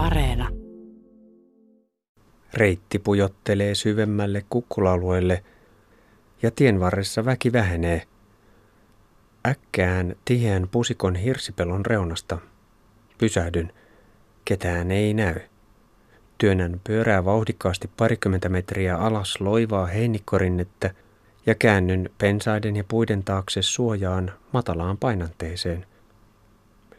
Areena. 0.00 0.48
Reitti 2.54 2.98
pujottelee 2.98 3.74
syvemmälle 3.74 4.44
kukkulalueelle 4.50 5.44
ja 6.42 6.50
tien 6.50 6.80
varressa 6.80 7.24
väki 7.24 7.52
vähenee. 7.52 8.02
Äkkään 9.46 10.16
tiheän 10.24 10.68
pusikon 10.68 11.14
hirsipelon 11.16 11.86
reunasta. 11.86 12.38
Pysähdyn. 13.18 13.72
Ketään 14.44 14.90
ei 14.90 15.14
näy. 15.14 15.40
Työnnän 16.38 16.80
pyörää 16.84 17.24
vauhdikkaasti 17.24 17.90
parikymmentä 17.96 18.48
metriä 18.48 18.96
alas 18.96 19.40
loivaa 19.40 19.86
heinikkorinnettä 19.86 20.94
ja 21.46 21.54
käännyn 21.54 22.10
pensaiden 22.18 22.76
ja 22.76 22.84
puiden 22.84 23.24
taakse 23.24 23.62
suojaan 23.62 24.32
matalaan 24.52 24.98
painanteeseen. 24.98 25.86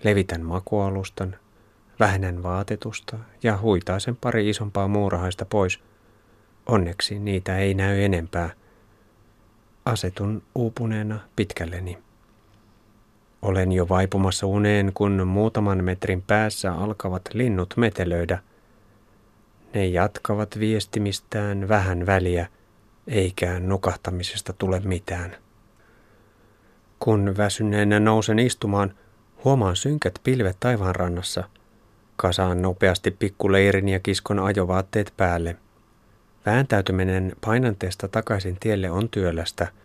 Levitän 0.03 0.45
makualustan, 0.45 1.35
vähennän 2.01 2.43
vaatetusta 2.43 3.17
ja 3.43 3.57
huitaisen 3.57 4.15
pari 4.15 4.49
isompaa 4.49 4.87
muurahaista 4.87 5.45
pois. 5.45 5.79
Onneksi 6.65 7.19
niitä 7.19 7.57
ei 7.57 7.73
näy 7.73 8.03
enempää. 8.03 8.49
Asetun 9.85 10.43
uupuneena 10.55 11.19
pitkälleni. 11.35 11.97
Olen 13.41 13.71
jo 13.71 13.89
vaipumassa 13.89 14.47
uneen, 14.47 14.91
kun 14.93 15.27
muutaman 15.27 15.83
metrin 15.83 16.21
päässä 16.21 16.73
alkavat 16.73 17.21
linnut 17.33 17.73
metelöidä. 17.77 18.39
Ne 19.73 19.85
jatkavat 19.85 20.59
viestimistään 20.59 21.67
vähän 21.67 22.05
väliä, 22.05 22.47
eikä 23.07 23.59
nukahtamisesta 23.59 24.53
tule 24.53 24.79
mitään. 24.79 25.35
Kun 26.99 27.33
väsyneenä 27.37 27.99
nousen 27.99 28.39
istumaan, 28.39 28.93
huomaan 29.43 29.75
synkät 29.75 30.19
pilvet 30.23 30.57
taivaanrannassa. 30.59 31.43
Kasaan 32.21 32.61
nopeasti 32.61 33.11
pikkuleirin 33.11 33.89
ja 33.89 33.99
kiskon 33.99 34.39
ajovaatteet 34.39 35.13
päälle. 35.17 35.55
Vääntäytyminen 36.45 37.35
painanteesta 37.45 38.07
takaisin 38.07 38.57
tielle 38.59 38.91
on 38.91 39.09
työlästä– 39.09 39.67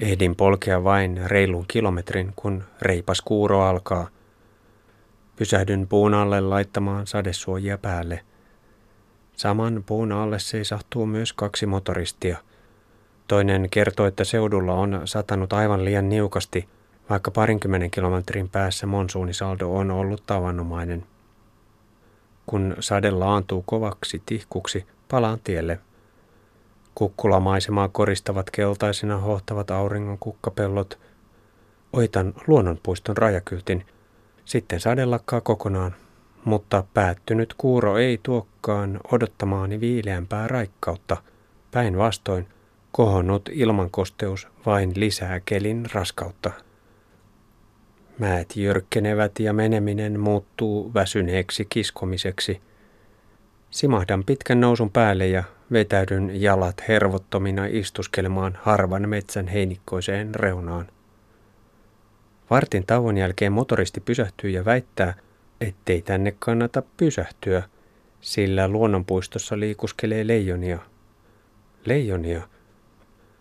Ehdin 0.00 0.36
polkea 0.36 0.84
vain 0.84 1.20
reilun 1.26 1.64
kilometrin, 1.68 2.32
kun 2.36 2.64
reipas 2.82 3.20
kuuro 3.20 3.62
alkaa. 3.62 4.08
Pysähdyn 5.36 5.88
puun 5.88 6.14
alle 6.14 6.40
laittamaan 6.40 7.06
sadesuojia 7.06 7.78
päälle. 7.78 8.20
Saman 9.36 9.84
puun 9.86 10.12
alle 10.12 10.38
seisahtuu 10.38 11.06
myös 11.06 11.32
kaksi 11.32 11.66
motoristia. 11.66 12.38
Toinen 13.28 13.70
kertoo, 13.70 14.06
että 14.06 14.24
seudulla 14.24 14.74
on 14.74 15.02
satanut 15.04 15.52
aivan 15.52 15.84
liian 15.84 16.08
niukasti, 16.08 16.68
vaikka 17.10 17.30
parinkymmenen 17.30 17.90
kilometrin 17.90 18.48
päässä 18.48 18.86
monsuunisaldo 18.86 19.70
on 19.70 19.90
ollut 19.90 20.22
tavanomainen. 20.26 21.06
Kun 22.46 22.76
sade 22.80 23.10
laantuu 23.10 23.62
kovaksi 23.66 24.22
tihkuksi, 24.26 24.86
palaan 25.08 25.38
tielle– 25.44 25.78
Kukkulamaisemaa 26.94 27.88
koristavat 27.88 28.50
keltaisina 28.50 29.18
hohtavat 29.18 29.70
auringon 29.70 30.18
kukkapellot. 30.18 30.98
Oitan 31.92 32.34
luonnonpuiston 32.46 33.16
rajakyltin. 33.16 33.86
Sitten 34.44 34.80
sade 34.80 35.04
lakkaa 35.04 35.40
kokonaan, 35.40 35.94
mutta 36.44 36.84
päättynyt 36.94 37.54
kuuro 37.58 37.98
ei 37.98 38.20
tuokkaan 38.22 39.00
odottamaani 39.12 39.80
viileämpää 39.80 40.48
raikkautta. 40.48 41.16
Päinvastoin 41.70 42.48
kohonnut 42.92 43.48
ilmankosteus 43.52 44.48
vain 44.66 44.92
lisää 44.96 45.40
kelin 45.40 45.86
raskautta. 45.92 46.50
Määt 48.18 48.56
jyrkkenevät 48.56 49.40
ja 49.40 49.52
meneminen 49.52 50.20
muuttuu 50.20 50.94
väsyneeksi 50.94 51.64
kiskomiseksi. 51.68 52.60
Simahdan 53.70 54.24
pitkän 54.24 54.60
nousun 54.60 54.90
päälle 54.90 55.26
ja 55.26 55.44
vetäydyn 55.72 56.42
jalat 56.42 56.88
hervottomina 56.88 57.66
istuskelemaan 57.66 58.58
harvan 58.62 59.08
metsän 59.08 59.48
heinikkoiseen 59.48 60.34
reunaan. 60.34 60.88
Vartin 62.50 62.86
tauon 62.86 63.16
jälkeen 63.16 63.52
motoristi 63.52 64.00
pysähtyy 64.00 64.50
ja 64.50 64.64
väittää, 64.64 65.14
ettei 65.60 66.02
tänne 66.02 66.34
kannata 66.38 66.82
pysähtyä, 66.96 67.62
sillä 68.20 68.68
luonnonpuistossa 68.68 69.60
liikuskelee 69.60 70.26
leijonia. 70.26 70.78
Leijonia? 71.84 72.48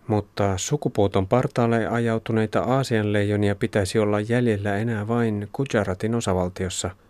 Mutta 0.07 0.57
sukupuuton 0.57 1.27
partaalle 1.27 1.87
ajautuneita 1.87 2.59
Aasian 2.59 3.13
leijonia 3.13 3.55
pitäisi 3.55 3.99
olla 3.99 4.19
jäljellä 4.19 4.77
enää 4.77 5.07
vain 5.07 5.49
Gujaratin 5.53 6.15
osavaltiossa– 6.15 6.89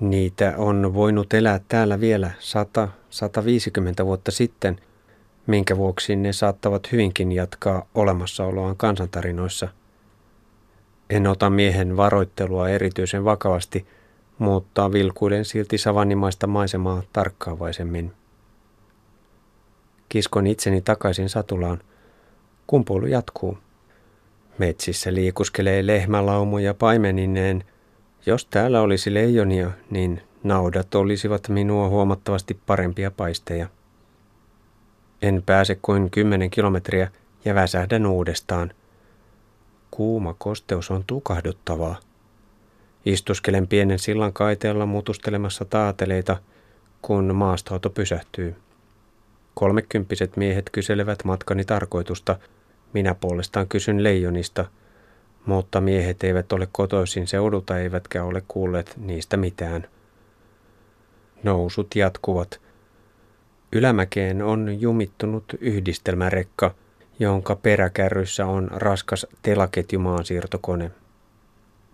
Niitä 0.00 0.54
on 0.56 0.94
voinut 0.94 1.34
elää 1.34 1.60
täällä 1.68 2.00
vielä 2.00 2.30
100-150 4.02 4.04
vuotta 4.04 4.30
sitten, 4.30 4.80
minkä 5.46 5.76
vuoksi 5.76 6.16
ne 6.16 6.32
saattavat 6.32 6.92
hyvinkin 6.92 7.32
jatkaa 7.32 7.86
olemassaoloaan 7.94 8.76
kansantarinoissa. 8.76 9.68
En 11.10 11.26
ota 11.26 11.50
miehen 11.50 11.96
varoittelua 11.96 12.68
erityisen 12.68 13.24
vakavasti, 13.24 13.86
mutta 14.38 14.92
vilkuilen 14.92 15.44
silti 15.44 15.78
savannimaista 15.78 16.46
maisemaa 16.46 17.02
tarkkaavaisemmin. 17.12 18.12
Kiskon 20.08 20.46
itseni 20.46 20.80
takaisin 20.80 21.28
satulaan. 21.28 21.80
Kumpuilu 22.66 23.06
jatkuu. 23.06 23.58
Metsissä 24.58 25.14
liikuskelee 25.14 25.86
lehmälaumoja 25.86 26.74
paimenineen– 26.74 27.64
jos 28.26 28.44
täällä 28.46 28.80
olisi 28.80 29.14
leijonia, 29.14 29.70
niin 29.90 30.22
naudat 30.42 30.94
olisivat 30.94 31.48
minua 31.48 31.88
huomattavasti 31.88 32.60
parempia 32.66 33.10
paisteja. 33.10 33.68
En 35.22 35.42
pääse 35.46 35.78
kuin 35.82 36.10
kymmenen 36.10 36.50
kilometriä 36.50 37.10
ja 37.44 37.54
väsähdän 37.54 38.06
uudestaan. 38.06 38.72
Kuuma 39.90 40.34
kosteus 40.38 40.90
on 40.90 41.04
tukahduttavaa. 41.06 41.96
Istuskelen 43.04 43.68
pienen 43.68 43.98
sillan 43.98 44.32
kaiteella 44.32 44.86
mutustelemassa 44.86 45.64
taateleita, 45.64 46.36
kun 47.02 47.34
maastoauto 47.34 47.90
pysähtyy. 47.90 48.56
Kolmekymppiset 49.58 50.36
miehet 50.36 50.70
kyselevät 50.70 51.24
matkani 51.24 51.64
tarkoitusta. 51.64 52.38
Minä 52.92 53.14
puolestaan 53.14 53.68
kysyn 53.68 54.02
leijonista– 54.02 54.64
mutta 55.46 55.80
miehet 55.80 56.24
eivät 56.24 56.52
ole 56.52 56.68
kotoisin 56.72 57.26
seudulta 57.26 57.78
eivätkä 57.78 58.24
ole 58.24 58.42
kuulleet 58.48 58.94
niistä 58.96 59.36
mitään. 59.36 59.88
Nousut 61.42 61.94
jatkuvat. 61.94 62.60
Ylämäkeen 63.72 64.42
on 64.42 64.80
jumittunut 64.80 65.44
yhdistelmärekka, 65.60 66.74
jonka 67.18 67.56
peräkärryssä 67.56 68.46
on 68.46 68.68
raskas 68.72 69.26
telaketjumaansiirtokone. 69.42 70.90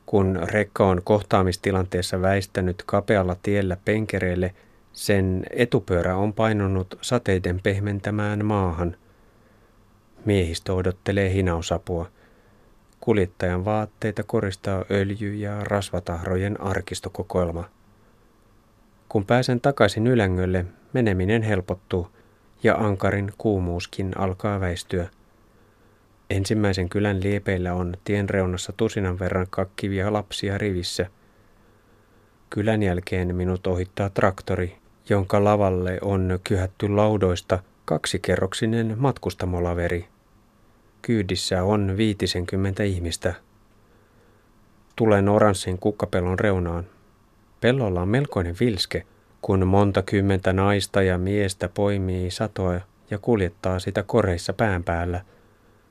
Kun 0.07 0.39
rekka 0.43 0.87
on 0.87 1.01
kohtaamistilanteessa 1.05 2.23
väistänyt 2.23 2.83
kapealla 2.87 3.37
tiellä 3.43 3.77
penkereelle, 3.85 4.55
sen 4.93 5.47
etupyörä 5.51 6.17
on 6.17 6.33
painunut 6.33 6.99
sateiden 7.03 7.61
pehmentämään 7.63 8.45
maahan. 8.45 8.97
Miehistö 10.25 10.75
odottelee 10.75 11.33
hinausapua– 11.33 12.11
Kuljettajan 13.05 13.65
vaatteita 13.65 14.23
koristaa 14.23 14.85
öljy- 14.91 15.35
ja 15.35 15.65
rasvatahrojen 15.65 16.61
arkistokokoelma. 16.61 17.65
Kun 19.09 19.27
pääsen 19.27 19.61
takaisin 19.61 20.07
Ylängölle, 20.07 20.65
meneminen 20.93 21.43
helpottuu 21.43 22.09
ja 22.63 22.75
Ankarin 22.75 23.33
kuumuuskin 23.39 24.19
alkaa 24.19 24.61
väistyä. 24.61 25.09
Ensimmäisen 26.31 26.89
kylän 26.89 27.23
liepeillä 27.23 27.75
on 27.75 27.97
tien 28.05 28.31
reunassa 28.31 28.73
tusinan 28.77 29.19
verran 29.19 29.47
kakkivia 29.51 30.13
lapsia 30.13 30.59
rivissä. 30.59 31.07
Kylän 32.51 32.83
jälkeen 32.83 33.37
minut 33.37 33.67
ohittaa 33.67 34.11
traktori, 34.11 34.77
jonka 35.09 35.45
lavalle 35.45 35.99
on 36.03 36.39
kyhätty 36.45 36.89
laudoista 36.89 37.59
kaksikerroksinen 37.85 38.95
matkustamolaveri. 38.99 40.09
Kyydissä 41.03 41.63
on 41.63 41.97
viitisenkymmentä 41.97 42.83
ihmistä. 42.83 43.35
Tulen 44.97 45.29
oranssin 45.29 45.79
kukkapellon 45.79 46.39
reunaan. 46.39 46.87
Pellolla 47.61 48.03
on 48.03 48.09
melkoinen 48.09 48.57
vilske, 48.61 49.07
kun 49.43 49.67
monta 49.67 50.03
kymmentä 50.03 50.53
naista 50.53 51.03
ja 51.03 51.19
miestä 51.19 51.69
poimii 51.69 52.31
satoa 52.31 52.81
ja 53.11 53.19
kuljettaa 53.19 53.79
sitä 53.79 54.03
koreissa 54.03 54.53
pään 54.53 54.85
päällä. 54.85 55.21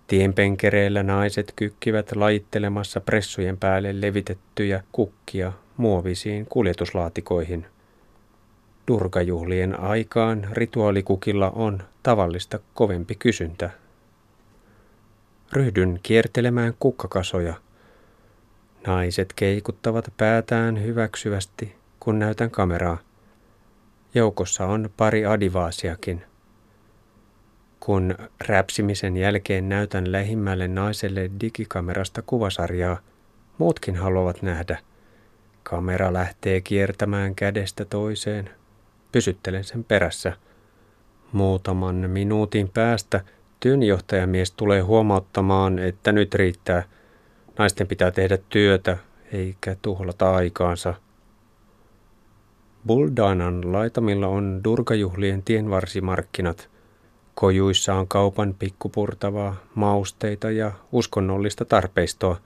Tienpenkereillä 0.08 1.04
naiset 1.04 1.54
kykkivät 1.56 2.16
laittelemassa 2.16 3.02
pressujen 3.02 3.58
päälle 3.58 4.02
levitettyjä 4.02 4.84
kukkia 4.92 5.54
muovisiin 5.78 6.46
kuljetuslaatikoihin. 6.46 7.66
Durgajuhlien 8.92 9.80
aikaan 9.80 10.48
rituaalikukilla 10.52 11.50
on 11.50 11.84
tavallista 12.04 12.60
kovempi 12.74 13.16
kysyntä. 13.16 13.70
Ryhdyn 15.54 16.00
kiertelemään 16.04 16.74
kukkakasoja. 16.80 17.54
Naiset 18.88 19.34
keikuttavat 19.36 20.14
päätään 20.18 20.84
hyväksyvästi 20.84 21.76
kun 22.00 22.20
näytän 22.20 22.52
kameraa. 22.52 22.98
Joukossa 24.14 24.66
on 24.66 24.90
pari 24.98 25.26
adivaasiakin. 25.26 26.24
Kun 27.80 28.16
räpsimisen 28.48 29.18
jälkeen 29.18 29.70
näytän 29.70 30.12
lähimmälle 30.12 30.68
naiselle 30.68 31.32
digikamerasta 31.42 32.22
kuvasarjaa, 32.22 32.98
muutkin 33.58 33.96
haluavat 33.96 34.42
nähdä. 34.42 34.80
Kamera 35.64 36.14
lähtee 36.14 36.62
kiertämään 36.62 37.36
kädestä 37.36 37.86
toiseen. 37.86 38.61
Pysyttelen 39.12 39.64
sen 39.64 39.84
perässä. 39.84 40.34
Muutaman 41.32 41.96
minuutin 41.96 42.70
päästä 42.70 43.22
työnjohtajamies 43.60 44.52
tulee 44.52 44.82
huomauttamaan, 44.82 45.80
että 45.80 46.12
nyt 46.12 46.36
riittää. 46.36 46.84
Naisten 47.58 47.88
pitää 47.88 48.12
tehdä 48.12 48.38
työtä, 48.50 48.98
eikä 49.32 49.76
tuhlata 49.82 50.36
aikaansa. 50.36 50.94
Buldanan 52.88 53.74
laitamilla 53.74 54.28
on 54.28 54.62
durgajuhlien 54.64 55.44
tienvarsimarkkinat. 55.44 56.70
Kojuissa 57.36 57.94
on 57.94 58.08
kaupan 58.08 58.56
pikkupurtavaa, 58.60 59.56
mausteita 59.76 60.52
ja 60.52 60.72
uskonnollista 60.92 61.66
tarpeistoa. 61.66 62.38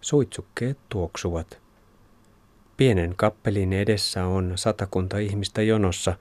Suitsukkeet 0.00 0.78
tuoksuvat. 0.88 1.61
Pienen 2.82 3.14
kappelin 3.16 3.72
edessä 3.72 4.26
on 4.26 4.52
satakunta 4.54 5.18
ihmistä 5.18 5.62
jonossa 5.62 6.14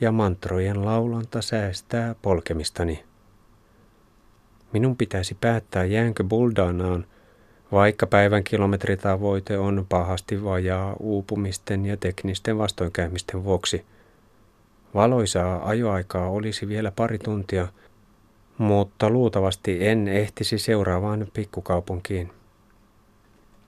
ja 0.00 0.12
mantrojen 0.12 0.84
laulanta 0.84 1.42
säästää 1.42 2.14
polkemistani. 2.22 3.04
Minun 4.72 4.96
pitäisi 4.96 5.36
päättää 5.40 5.84
jäänkö 5.84 6.24
Buldanaan– 6.24 7.06
vaikka 7.72 8.06
päivän 8.06 8.44
kilometritavoite 8.44 9.58
on 9.58 9.86
pahasti 9.88 10.44
vajaa 10.44 10.96
uupumisten 11.00 11.86
ja 11.86 11.96
teknisten 11.96 12.58
vastoinkäymisten 12.58 13.44
vuoksi. 13.44 13.84
Valoisaa 14.94 15.68
ajoaikaa 15.68 16.30
olisi 16.30 16.68
vielä 16.68 16.92
pari 16.96 17.18
tuntia, 17.18 17.68
mutta 18.58 19.10
luultavasti 19.10 19.86
en 19.86 20.08
ehtisi 20.08 20.58
seuraavaan 20.58 21.26
pikkukaupunkiin. 21.32 22.37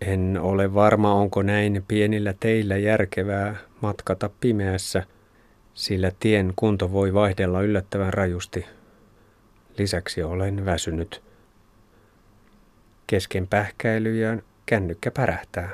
En 0.01 0.39
ole 0.43 0.75
varma, 0.75 1.15
onko 1.15 1.43
näin 1.43 1.85
pienillä 1.89 2.35
teillä 2.41 2.77
järkevää 2.77 3.57
matkata 3.81 4.31
pimeässä, 4.41 5.03
sillä 5.75 6.13
tien 6.21 6.53
kunto 6.57 6.93
voi 6.93 7.15
vaihdella 7.15 7.63
yllättävän 7.63 8.13
rajusti. 8.15 8.67
Lisäksi 9.79 10.23
olen 10.23 10.65
väsynyt. 10.65 11.23
Kesken 13.07 13.47
pähkäilyjään 13.47 14.43
kännykkä 14.67 15.11
pärähtää. 15.11 15.69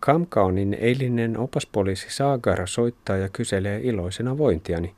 Kamkaunin 0.00 0.76
eilinen 0.80 1.38
opaspoliisi 1.38 2.06
Saagara 2.10 2.66
soittaa 2.66 3.16
ja 3.16 3.28
kyselee 3.28 3.80
iloisena 3.82 4.38
vointiani. 4.38 4.94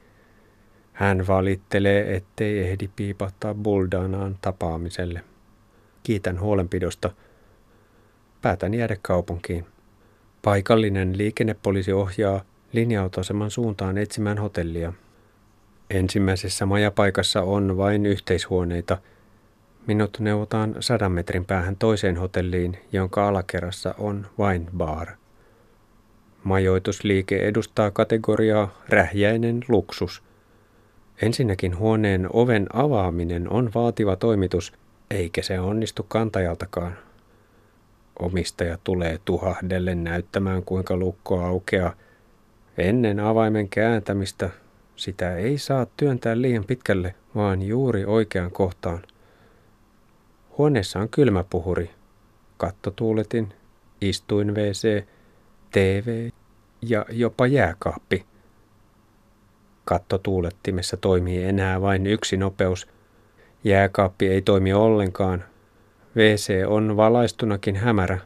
Hän 0.93 1.27
valittelee, 1.27 2.17
ettei 2.17 2.59
ehdi 2.59 2.89
piipahtaa 2.97 3.55
Buldanaan 3.55 4.39
tapaamiselle. 4.41 5.21
Kiitän 6.03 6.41
huolenpidosta. 6.41 7.11
Päätän 8.43 8.75
jäädä 8.75 8.97
kaupunkiin. 9.03 9.67
Paikallinen 10.43 11.19
liikennepoliisi 11.19 11.93
ohjaa 11.93 12.44
linja-autoaseman 12.73 13.50
suuntaan 13.50 13.99
etsimään 13.99 14.39
hotellia. 14.39 14.93
Ensimmäisessä 15.91 16.67
majapaikassa 16.67 17.43
on 17.43 17.77
vain 17.77 18.06
yhteishuoneita– 18.06 18.99
Minut 19.87 20.17
neuvotaan 20.21 20.75
sadan 20.81 21.12
metrin 21.12 21.44
päähän 21.44 21.77
toiseen 21.77 22.17
hotelliin, 22.17 22.79
jonka 22.93 23.29
alakerrassa 23.29 23.94
on 23.99 24.27
wine 24.39 24.67
bar. 24.77 25.09
Majoitusliike 26.44 27.37
edustaa 27.37 27.91
kategoriaa 27.91 28.83
rähjäinen 28.89 29.61
luksus. 29.69 30.23
Ensinnäkin 31.23 31.79
huoneen 31.79 32.29
oven 32.33 32.67
avaaminen 32.73 33.53
on 33.53 33.71
vaativa 33.75 34.17
toimitus, 34.17 34.73
eikä 35.11 35.43
se 35.43 35.61
onnistu 35.61 36.03
kantajaltakaan. 36.03 36.99
Omistaja 38.23 38.79
tulee 38.85 39.19
tuhahdelle 39.25 39.95
näyttämään, 39.95 40.63
kuinka 40.63 40.97
lukko 40.97 41.41
aukeaa. 41.41 41.95
Ennen 42.79 43.21
avaimen 43.21 43.69
kääntämistä 43.69 44.51
sitä 44.97 45.37
ei 45.37 45.59
saa 45.59 45.87
työntää 45.97 46.41
liian 46.41 46.65
pitkälle, 46.65 47.15
vaan 47.35 47.63
juuri 47.63 48.05
oikeaan 48.05 48.51
kohtaan. 48.51 49.03
Huoneessa 50.59 50.99
on 51.01 51.09
kylmäpuhuri, 51.09 51.91
kattotuuletin, 52.57 53.55
istuin 54.01 54.55
WC, 54.55 55.05
TV 55.71 56.31
ja 56.83 57.07
jopa 57.11 57.47
jääkaappi. 57.47 58.25
Kattotuulettimessa 59.85 60.97
toimii 60.97 61.45
enää 61.45 61.81
vain 61.81 62.07
yksi 62.07 62.37
nopeus. 62.37 62.89
Jääkaappi 63.65 64.29
ei 64.29 64.43
toimi 64.43 64.73
ollenkaan. 64.73 65.45
WC 66.17 66.64
on 66.67 66.97
valaistunakin 66.97 67.76
hämärä. 67.76 68.19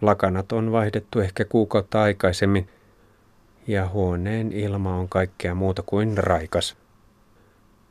Lakanat 0.00 0.52
on 0.52 0.72
vaihdettu 0.72 1.20
ehkä 1.20 1.44
kuukautta 1.44 2.02
aikaisemmin 2.02 2.68
ja 3.66 3.88
huoneen 3.88 4.52
ilma 4.52 4.96
on 4.96 5.08
kaikkea 5.08 5.54
muuta 5.54 5.82
kuin 5.82 6.18
raikas. 6.18 6.76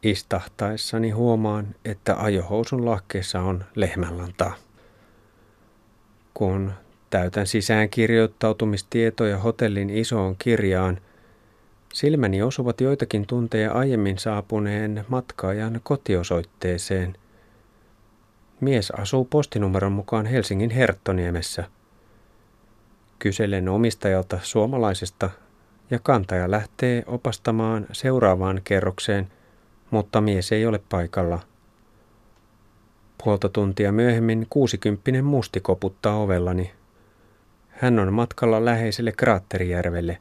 Istahtaessani 0.03 1.09
huomaan, 1.09 1.67
että 1.85 2.15
ajohousun 2.23 2.85
lahkeessa 2.85 3.41
on 3.41 3.63
lehmänlantaa. 3.75 4.55
Kun 6.33 6.73
täytän 7.09 7.47
sisään 7.47 7.89
kirjoittautumistietoja 7.89 9.37
hotellin 9.37 9.89
isoon 9.89 10.35
kirjaan, 10.39 11.01
silmäni 11.93 12.41
osuvat 12.41 12.81
joitakin 12.81 13.27
tunteja 13.27 13.71
aiemmin 13.71 14.17
saapuneen 14.17 15.05
matkaajan 15.07 15.79
kotiosoitteeseen. 15.83 17.15
Mies 18.61 18.91
asuu 18.91 19.25
postinumeron 19.25 19.91
mukaan 19.91 20.25
Helsingin 20.25 20.69
Herttoniemessä. 20.69 21.63
Kyselen 23.19 23.69
omistajalta 23.69 24.39
suomalaisesta 24.43 25.29
ja 25.91 25.99
kantaja 26.03 26.51
lähtee 26.51 27.03
opastamaan 27.07 27.87
seuraavaan 27.91 28.61
kerrokseen– 28.63 29.27
mutta 29.91 30.21
mies 30.21 30.51
ei 30.51 30.65
ole 30.65 30.79
paikalla. 30.89 31.39
Puolta 33.23 33.49
tuntia 33.49 33.91
myöhemmin 33.91 34.47
kuusikymppinen 34.49 35.25
musti 35.25 35.59
koputtaa 35.59 36.17
ovellani. 36.17 36.71
Hän 37.69 37.99
on 37.99 38.13
matkalla 38.13 38.65
läheiselle 38.65 39.11
kraatterijärvelle. 39.11 40.17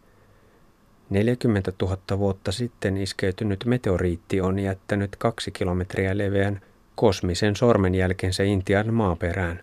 40 1.10 1.72
000 1.82 2.18
vuotta 2.18 2.52
sitten 2.52 2.96
iskeytynyt 2.96 3.64
meteoriitti 3.64 4.40
on 4.40 4.58
jättänyt 4.58 5.16
kaksi 5.16 5.50
kilometriä 5.50 6.18
leveän 6.18 6.60
kosmisen 6.98 7.56
sormenjälkensä 7.56 8.42
Intian 8.42 8.94
maaperään. 8.94 9.62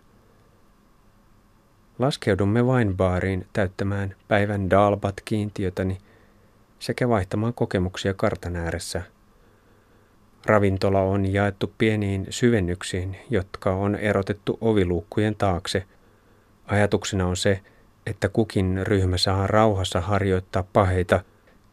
Laskeudumme 1.98 2.62
Winebaariin 2.62 3.46
täyttämään 3.52 4.14
päivän 4.28 4.70
Dalbat-kiintiötäni 4.70 5.98
sekä 6.78 7.08
vaihtamaan 7.08 7.54
kokemuksia 7.54 8.14
kartan 8.14 8.56
ääressä– 8.56 9.02
Ravintola 10.46 11.00
on 11.00 11.32
jaettu 11.32 11.74
pieniin 11.78 12.26
syvennyksiin, 12.30 13.16
jotka 13.30 13.72
on 13.72 13.94
erotettu 13.94 14.58
oviluukkujen 14.60 15.34
taakse. 15.34 15.84
Ajatuksena 16.66 17.26
on 17.26 17.36
se, 17.36 17.60
että 18.06 18.28
kukin 18.28 18.80
ryhmä 18.82 19.16
saa 19.16 19.46
rauhassa 19.46 20.00
harjoittaa 20.00 20.64
paheita, 20.72 21.20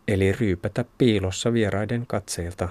eli 0.07 0.31
ryypätä 0.31 0.85
piilossa 0.97 1.53
vieraiden 1.53 2.05
katseilta. 2.07 2.69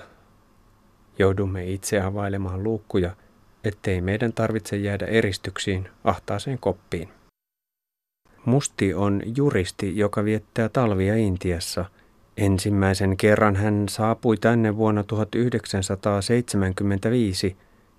Joudumme 1.18 1.70
itse 1.70 2.00
availemaan 2.00 2.64
luukkuja, 2.64 3.16
ettei 3.64 4.00
meidän 4.00 4.32
tarvitse 4.32 4.76
jäädä 4.76 5.06
eristyksiin 5.06 5.88
ahtaaseen 6.04 6.58
koppiin. 6.58 7.08
Musti 8.44 8.94
on 8.94 9.22
juristi, 9.36 9.96
joka 9.96 10.24
viettää 10.24 10.68
talvia 10.68 11.14
Intiassa– 11.14 11.84
Ensimmäisen 12.36 13.16
kerran 13.16 13.56
hän 13.56 13.88
saapui 13.88 14.36
tänne 14.36 14.76
vuonna 14.76 15.04
1975. 15.04 17.56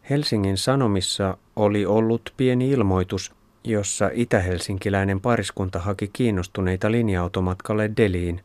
Helsingin 0.10 0.58
Sanomissa 0.58 1.38
oli 1.56 1.86
ollut 1.86 2.34
pieni 2.38 2.70
ilmoitus, 2.70 3.34
jossa 3.64 4.10
itähelsinkiläinen 4.14 5.22
pariskunta 5.22 5.80
haki 5.80 6.10
kiinnostuneita 6.14 6.92
linja-automatkalle 6.92 7.92
Deliin. 7.98 8.42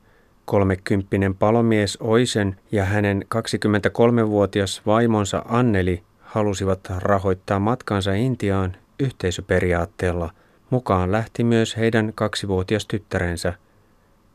Kolmekymppinen 0.49 1.35
palomies 1.35 1.99
Oisen 2.01 2.57
ja 2.73 2.85
hänen 2.85 3.25
23-vuotias 3.35 4.83
vaimonsa 4.87 5.43
Anneli 5.49 6.03
halusivat 6.21 6.81
rahoittaa 6.99 7.59
matkansa 7.59 8.13
Intiaan 8.13 8.77
yhteisöperiaatteella. 8.99 10.31
Mukaan 10.71 11.13
lähti 11.13 11.45
myös 11.45 11.77
heidän 11.77 12.13
kaksivuotias 12.15 12.87
tyttärensä. 12.87 13.55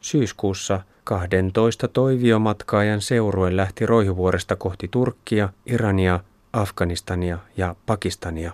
Syyskuussa– 0.01 0.81
12 1.03 1.87
toiviomatkaajan 1.87 3.01
seurue 3.01 3.55
lähti 3.55 3.85
Roihuvuoresta 3.85 4.55
kohti 4.55 4.87
Turkkia, 4.87 5.49
Irania, 5.65 6.19
Afganistania 6.53 7.37
ja 7.57 7.75
Pakistania. 7.85 8.51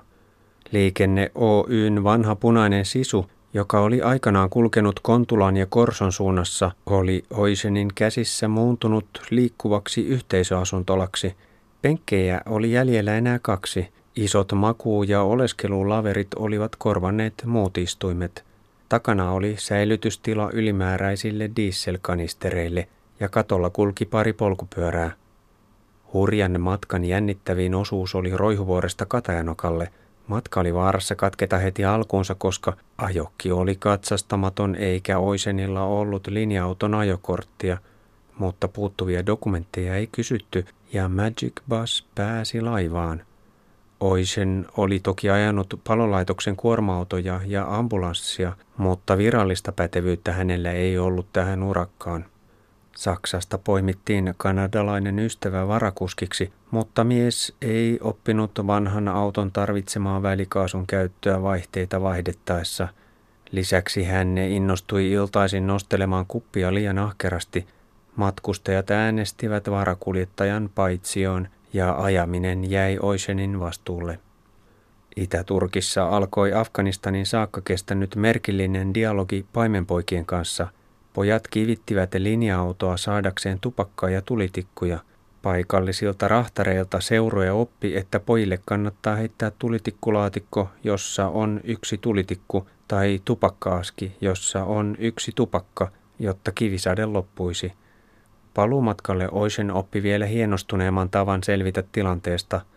Liikenne 0.71 1.31
Oyn 1.35 2.03
vanha 2.03 2.35
punainen 2.35 2.85
sisu 2.85 3.31
joka 3.53 3.79
oli 3.79 4.01
aikanaan 4.01 4.49
kulkenut 4.49 4.99
Kontulan 4.99 5.57
ja 5.57 5.65
Korson 5.69 6.11
suunnassa, 6.11 6.71
oli 6.85 7.25
Oisenin 7.33 7.87
käsissä 7.95 8.47
muuntunut 8.47 9.05
liikkuvaksi 9.29 10.07
yhteisöasuntolaksi. 10.07 11.35
Penkkejä 11.81 12.41
oli 12.45 12.71
jäljellä 12.71 13.15
enää 13.15 13.39
kaksi. 13.41 13.87
Isot 14.15 14.51
maku- 14.51 15.03
ja 15.03 15.21
oleskelulaverit 15.21 16.27
olivat 16.35 16.75
korvanneet 16.75 17.33
muut 17.45 17.77
istuimet. 17.77 18.45
Takana 18.89 19.31
oli 19.31 19.55
säilytystila 19.57 20.49
ylimääräisille 20.53 21.49
dieselkanistereille 21.55 22.87
ja 23.19 23.29
katolla 23.29 23.69
kulki 23.69 24.05
pari 24.05 24.33
polkupyörää. 24.33 25.11
Hurjan 26.13 26.61
matkan 26.61 27.05
jännittävin 27.05 27.75
osuus 27.75 28.15
oli 28.15 28.37
Roihuvuoresta 28.37 29.05
Katajanokalle– 29.05 29.87
Matka 30.29 30.59
oli 30.59 30.73
vaarassa 30.73 31.15
katketa 31.15 31.57
heti 31.57 31.85
alkuunsa, 31.85 32.35
koska 32.35 32.73
ajokki 32.97 33.51
oli 33.51 33.75
katsastamaton 33.75 34.75
eikä 34.75 35.19
Oisenilla 35.19 35.83
ollut 35.83 36.27
linja-auton 36.27 36.93
ajokorttia, 36.93 37.77
mutta 38.37 38.67
puuttuvia 38.67 39.25
dokumentteja 39.25 39.95
ei 39.95 40.07
kysytty 40.11 40.65
ja 40.93 41.09
Magic 41.09 41.53
Bus 41.69 42.07
pääsi 42.15 42.61
laivaan. 42.61 43.21
Oisen 43.99 44.65
oli 44.77 44.99
toki 44.99 45.29
ajanut 45.29 45.79
palolaitoksen 45.87 46.55
kuorma-autoja 46.55 47.41
ja 47.45 47.75
ambulanssia, 47.75 48.53
mutta 48.77 49.17
virallista 49.17 49.71
pätevyyttä 49.71 50.33
hänellä 50.33 50.71
ei 50.71 50.97
ollut 50.97 51.27
tähän 51.33 51.63
urakkaan. 51.63 52.25
Saksasta 52.99 53.57
poimittiin 53.57 54.33
kanadalainen 54.37 55.19
ystävä 55.19 55.67
varakuskiksi, 55.67 56.53
mutta 56.71 57.03
mies 57.03 57.55
ei 57.61 57.99
oppinut 58.01 58.51
vanhan 58.67 59.07
auton 59.07 59.51
tarvitsemaa 59.51 60.21
välikaasun 60.23 60.87
käyttöä 60.87 61.41
vaihteita 61.41 62.01
vaihdettaessa. 62.01 62.87
Lisäksi 63.51 64.03
hän 64.03 64.37
innostui 64.37 65.11
iltaisin 65.11 65.67
nostelemaan 65.67 66.25
kuppia 66.27 66.73
liian 66.73 66.97
ahkerasti. 66.97 67.67
Matkustajat 68.15 68.91
äänestivät 68.91 69.69
varakuljettajan 69.69 70.69
paitsioon 70.75 71.47
ja 71.73 71.95
ajaminen 71.95 72.71
jäi 72.71 72.97
Oisenin 73.01 73.59
vastuulle. 73.59 74.19
Itä-Turkissa 75.15 76.09
alkoi 76.09 76.53
Afganistanin 76.53 77.25
saakka 77.25 77.61
kestänyt 77.61 78.15
merkillinen 78.15 78.93
dialogi 78.93 79.45
paimenpoikien 79.53 80.25
kanssa– 80.25 80.67
Pojat 81.19 81.47
kivittivät 81.47 82.13
linja-autoa 82.13 82.97
saadakseen 82.97 83.59
tupakkaa 83.59 84.09
ja 84.09 84.21
tulitikkuja. 84.21 84.99
Paikallisilta 85.41 86.27
rahtareilta 86.27 87.01
seuroja 87.01 87.53
oppi, 87.53 87.97
että 87.97 88.19
pojille 88.19 88.59
kannattaa 88.65 89.15
heittää 89.15 89.51
tulitikkulaatikko, 89.59 90.69
jossa 90.83 91.27
on 91.27 91.61
yksi 91.63 91.97
tulitikku, 91.97 92.67
tai 92.87 93.21
tupakkaaski, 93.25 94.11
jossa 94.21 94.63
on 94.63 94.95
yksi 94.99 95.31
tupakka, 95.35 95.91
jotta 96.19 96.51
kivisade 96.51 97.05
loppuisi. 97.05 97.73
Paluumatkalle 98.53 99.29
Oisen 99.31 99.71
oppi 99.71 100.03
vielä 100.03 100.25
hienostuneemman 100.25 101.09
tavan 101.09 101.43
selvitä 101.43 101.83
tilanteesta– 101.91 102.61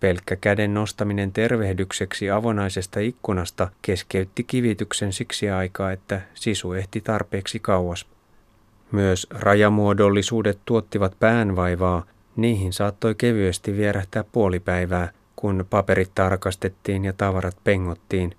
Pelkkä 0.00 0.36
käden 0.36 0.74
nostaminen 0.74 1.32
tervehdykseksi 1.32 2.30
avonaisesta 2.30 3.00
ikkunasta 3.00 3.68
keskeytti 3.82 4.44
kivityksen 4.44 5.12
siksi 5.12 5.50
aikaa, 5.50 5.92
että 5.92 6.20
sisu 6.34 6.72
ehti 6.72 7.00
tarpeeksi 7.00 7.58
kauas. 7.58 8.06
Myös 8.92 9.26
rajamuodollisuudet 9.30 10.58
tuottivat 10.64 11.16
päänvaivaa, 11.20 12.04
niihin 12.36 12.72
saattoi 12.72 13.14
kevyesti 13.14 13.76
vierähtää 13.76 14.24
puolipäivää, 14.24 15.10
kun 15.36 15.66
paperit 15.70 16.10
tarkastettiin 16.14 17.04
ja 17.04 17.12
tavarat 17.12 17.56
pengottiin. 17.64 18.36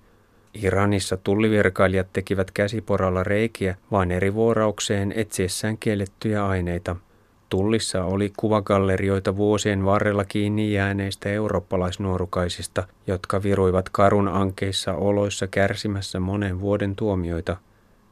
Iranissa 0.54 1.16
tullivirkailijat 1.16 2.12
tekivät 2.12 2.50
käsiporalla 2.50 3.24
reikiä 3.24 3.76
vain 3.90 4.10
eri 4.10 4.34
vuoraukseen 4.34 5.12
etsiessään 5.16 5.78
kiellettyjä 5.78 6.46
aineita– 6.46 6.96
Tullissa 7.50 8.04
oli 8.04 8.32
kuvagallerioita 8.36 9.36
vuosien 9.36 9.84
varrella 9.84 10.24
kiinni 10.24 10.72
jääneistä 10.72 11.28
eurooppalaisnuorukaisista, 11.28 12.86
jotka 13.06 13.42
viruivat 13.42 13.88
karun 13.88 14.28
ankeissa 14.28 14.94
oloissa 14.94 15.46
kärsimässä 15.46 16.20
monen 16.20 16.60
vuoden 16.60 16.96
tuomioita. 16.96 17.56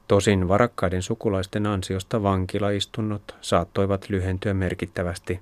Tosin 0.09 0.49
varakkaiden 0.49 1.03
sukulaisten 1.03 1.67
ansiosta 1.67 2.23
vankilaistunnot 2.23 3.37
saattoivat 3.41 4.09
lyhentyä 4.09 4.55
merkittävästi. 4.55 5.41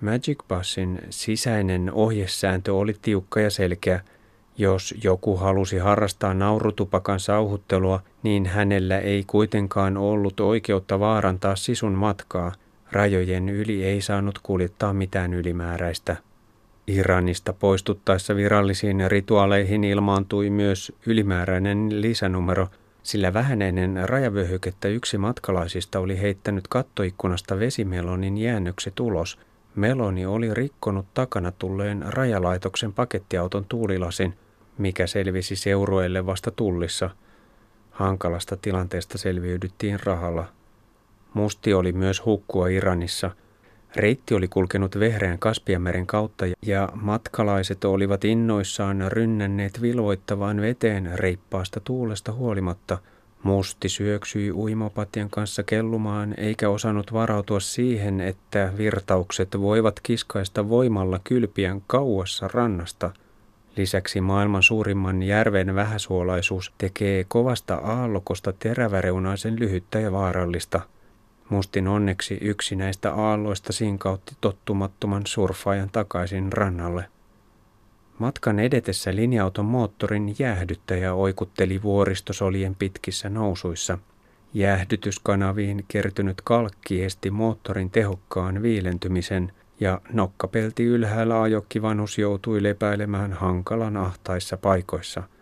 Magic 0.00 0.38
Bussin 0.48 1.00
sisäinen 1.10 1.92
ohjesääntö 1.92 2.74
oli 2.74 2.96
tiukka 3.02 3.40
ja 3.40 3.50
selkeä. 3.50 4.00
Jos 4.58 4.94
joku 5.04 5.36
halusi 5.36 5.78
harrastaa 5.78 6.34
naurutupakan 6.34 7.20
sauhuttelua, 7.20 8.02
niin 8.22 8.46
hänellä 8.46 8.98
ei 8.98 9.24
kuitenkaan 9.26 9.96
ollut 9.96 10.40
oikeutta 10.40 11.00
vaarantaa 11.00 11.56
sisun 11.56 11.92
matkaa– 11.92 12.52
Rajojen 12.92 13.48
yli 13.48 13.84
ei 13.84 14.00
saanut 14.00 14.38
kuljettaa 14.42 14.92
mitään 14.92 15.34
ylimääräistä. 15.34 16.16
Iranista 16.86 17.52
poistuttaessa 17.52 18.36
virallisiin 18.36 19.10
rituaaleihin 19.10 19.84
ilmaantui 19.84 20.50
myös 20.50 20.92
ylimääräinen 21.06 22.00
lisänumero, 22.02 22.68
sillä 23.02 23.34
vähäneinen 23.34 24.08
rajavyöhykettä 24.08 24.88
yksi 24.88 25.18
matkalaisista 25.18 26.00
oli 26.00 26.20
heittänyt 26.20 26.68
kattoikkunasta 26.68 27.58
vesimelonin 27.58 28.38
jäännökset 28.38 29.00
ulos. 29.00 29.38
Meloni 29.74 30.26
oli 30.26 30.54
rikkonut 30.54 31.06
takana 31.14 31.52
tulleen 31.52 32.04
rajalaitoksen 32.06 32.92
pakettiauton 32.92 33.64
tuulilasin, 33.64 34.34
mikä 34.78 35.06
selvisi 35.06 35.56
seurueelle 35.56 36.26
vasta 36.26 36.50
tullissa. 36.50 37.10
Hankalasta 37.90 38.56
tilanteesta 38.56 39.18
selviydyttiin 39.18 40.00
rahalla. 40.04 40.57
Musti 41.34 41.74
oli 41.74 41.92
myös 41.92 42.24
hukkua 42.24 42.68
Iranissa. 42.68 43.30
Reitti 43.96 44.34
oli 44.34 44.48
kulkenut 44.48 45.00
vehreän 45.00 45.38
Kaspiameren 45.38 46.06
kautta 46.06 46.44
ja 46.62 46.88
matkalaiset 46.94 47.84
olivat 47.84 48.24
innoissaan 48.24 49.04
rynnänneet 49.08 49.82
vilvoittavaan 49.82 50.60
veteen 50.60 51.10
reippaasta 51.14 51.80
tuulesta 51.80 52.32
huolimatta. 52.32 52.98
Musti 53.42 53.88
syöksyi 53.88 54.52
uimopatjan 54.52 55.30
kanssa 55.30 55.62
kellumaan 55.62 56.34
eikä 56.36 56.68
osannut 56.68 57.12
varautua 57.12 57.60
siihen, 57.60 58.20
että 58.20 58.72
virtaukset 58.78 59.60
voivat 59.60 60.00
kiskaista 60.02 60.68
voimalla 60.68 61.20
kylpiän 61.24 61.82
kauassa 61.86 62.48
rannasta. 62.48 63.10
Lisäksi 63.76 64.20
maailman 64.20 64.62
suurimman 64.62 65.22
järven 65.22 65.74
vähäsuolaisuus 65.74 66.72
tekee 66.78 67.24
kovasta 67.28 67.74
aallokosta 67.74 68.52
teräväreunaisen 68.52 69.60
lyhyttä 69.60 70.00
ja 70.00 70.12
vaarallista– 70.12 70.80
Mustin 71.50 71.88
onneksi 71.88 72.38
yksi 72.40 72.76
näistä 72.76 73.14
aalloista 73.14 73.72
sinkautti 73.72 74.36
tottumattoman 74.40 75.22
surfaajan 75.26 75.90
takaisin 75.92 76.52
rannalle. 76.52 77.04
Matkan 78.18 78.58
edetessä 78.58 79.14
linja-auton 79.14 79.64
moottorin 79.64 80.34
jäähdyttäjä 80.38 81.14
oikutteli 81.14 81.82
vuoristosolien 81.82 82.74
pitkissä 82.74 83.28
nousuissa. 83.28 83.98
Jäähdytyskanaviin 84.54 85.84
kertynyt 85.88 86.40
kalkki 86.40 87.04
esti 87.04 87.30
moottorin 87.30 87.90
tehokkaan 87.90 88.62
viilentymisen 88.62 89.52
ja 89.80 90.00
nokkapelti 90.12 90.84
ylhäällä 90.84 91.42
ajokkivanus 91.42 92.18
joutui 92.18 92.62
lepäilemään 92.62 93.32
hankalan 93.32 93.96
ahtaissa 93.96 94.56
paikoissa– 94.56 95.22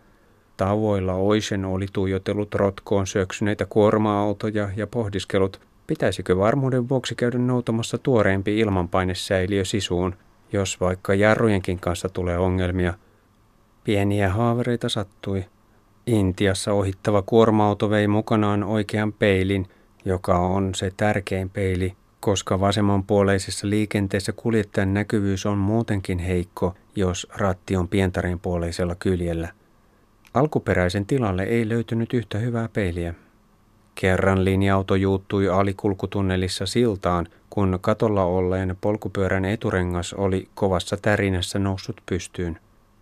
Tavoilla 0.57 1.13
Oisen 1.13 1.65
oli 1.65 1.85
tuijotellut 1.93 2.55
rotkoon 2.55 3.07
syöksyneitä 3.07 3.65
kuorma-autoja 3.65 4.69
ja 4.75 4.87
pohdiskellut, 4.87 5.61
Pitäisikö 5.87 6.37
varmuuden 6.37 6.89
vuoksi 6.89 7.15
käydä 7.15 7.37
noutamassa 7.37 7.97
tuoreempi 7.97 8.59
ilmanpainesäiliö 8.59 9.65
sisuun, 9.65 10.15
jos 10.53 10.81
vaikka 10.81 11.13
jarrujenkin 11.13 11.79
kanssa 11.79 12.09
tulee 12.09 12.37
ongelmia? 12.37 12.93
Pieniä 13.83 14.29
haavereita 14.29 14.89
sattui. 14.89 15.45
Intiassa 16.07 16.73
ohittava 16.73 17.21
kuorma-auto 17.21 17.89
vei 17.89 18.07
mukanaan 18.07 18.63
oikean 18.63 19.13
peilin, 19.13 19.67
joka 20.05 20.37
on 20.37 20.75
se 20.75 20.91
tärkein 20.97 21.49
peili, 21.49 21.95
koska 22.19 22.59
vasemmanpuoleisessa 22.59 23.69
liikenteessä 23.69 24.31
kuljettajan 24.31 24.93
näkyvyys 24.93 25.45
on 25.45 25.57
muutenkin 25.57 26.19
heikko, 26.19 26.75
jos 26.95 27.27
ratti 27.35 27.75
on 27.75 27.87
pientarin 27.87 28.39
puoleisella 28.39 28.95
kyljellä. 28.95 29.49
Alkuperäisen 30.33 31.05
tilalle 31.05 31.43
ei 31.43 31.69
löytynyt 31.69 32.13
yhtä 32.13 32.37
hyvää 32.37 32.69
peiliä. 32.73 33.13
Kerran 34.01 34.45
linja-auto 34.45 34.95
juuttui 34.95 35.49
alikulkutunnelissa 35.49 36.65
siltaan, 36.65 37.27
kun 37.49 37.77
katolla 37.81 38.23
olleen 38.23 38.77
polkupyörän 38.81 39.45
eturengas 39.45 40.13
oli 40.13 40.47
kovassa 40.55 40.97
tärinässä 40.97 41.59
noussut 41.59 42.01
pystyyn. 42.05 42.59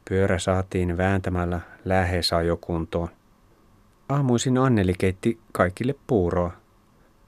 Pyörä 0.10 0.40
saatiin 0.40 0.98
vääntämällä 0.98 1.60
lähes 1.86 2.34
ajokuntoon. 2.34 3.10
Aamuisin 4.10 4.58
Anneli 4.58 4.94
keitti 4.98 5.40
kaikille 5.52 5.96
puuroa. 6.08 6.52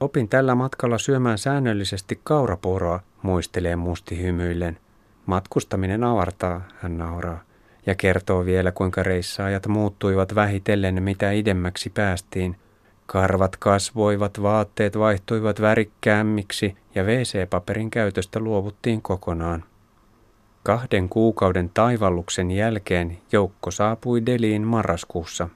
Opin 0.00 0.28
tällä 0.28 0.54
matkalla 0.54 0.98
syömään 0.98 1.38
säännöllisesti 1.38 2.20
kaurapuuroa, 2.24 3.00
muistelee 3.22 3.76
musti 3.76 4.22
hymyillen. 4.22 4.78
Matkustaminen 5.26 6.04
avartaa, 6.04 6.62
hän 6.82 6.98
nauraa. 6.98 7.40
ja 7.86 7.94
kertoo 7.94 8.44
vielä, 8.44 8.72
kuinka 8.72 9.02
reissaajat 9.02 9.66
muuttuivat 9.66 10.34
vähitellen 10.34 11.02
mitä 11.02 11.30
idemmäksi 11.30 11.90
päästiin. 11.90 12.56
Karvat 13.10 13.56
kasvoivat, 13.56 14.42
vaatteet 14.42 14.98
vaihtuivat 14.98 15.60
värikkäämmiksi 15.60 16.76
ja 16.94 17.04
WC-paperin 17.04 17.90
käytöstä 17.90 18.40
luovuttiin 18.40 19.02
kokonaan. 19.02 19.64
Kahden 20.62 21.08
kuukauden 21.08 21.70
taivalluksen 21.74 22.50
jälkeen 22.50 23.18
joukko 23.32 23.70
saapui 23.70 24.26
Deliin 24.26 24.62
marraskuussa. 24.62 25.48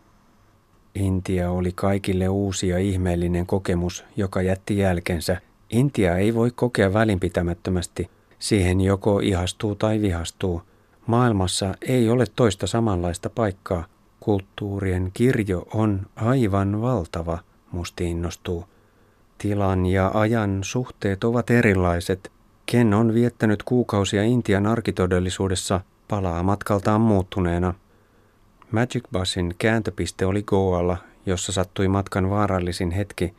Intia 0.95 1.51
oli 1.51 1.73
kaikille 1.75 2.29
uusi 2.29 2.69
ja 2.69 2.79
ihmeellinen 2.79 3.47
kokemus, 3.47 4.05
joka 4.17 4.43
jätti 4.43 4.79
jälkensä. 4.79 5.41
Intia 5.71 6.17
ei 6.17 6.35
voi 6.35 6.51
kokea 6.51 6.93
välinpitämättömästi. 6.93 8.11
Siihen 8.39 8.81
joko 8.81 9.21
ihastuu 9.21 9.75
tai 9.75 10.01
vihastuu. 10.01 10.63
Maailmassa 11.07 11.75
ei 11.89 12.09
ole 12.09 12.25
toista 12.37 12.67
samanlaista 12.67 13.31
paikkaa. 13.31 13.85
Kulttuurien 14.25 15.11
kirjo 15.15 15.67
on 15.75 16.07
aivan 16.17 16.83
valtava, 16.83 17.39
musti 17.73 18.11
innostuu. 18.11 18.65
Tilan 19.39 19.87
ja 19.87 20.11
ajan 20.15 20.59
suhteet 20.65 21.25
ovat 21.25 21.51
erilaiset. 21.51 22.33
Ken 22.67 22.95
on 22.95 23.15
viettänyt 23.15 23.63
kuukausia 23.63 24.23
Intian 24.23 24.67
arkitodellisuudessa, 24.67 25.81
palaa 26.09 26.43
matkaltaan 26.43 27.01
muuttuneena. 27.01 27.75
Magic 28.71 29.05
Busin 29.13 29.55
kääntöpiste 29.59 30.27
oli 30.27 30.43
Goalla, 30.43 30.97
jossa 31.27 31.53
sattui 31.53 31.89
matkan 31.89 32.31
vaarallisin 32.31 32.91
hetki. 32.91 33.35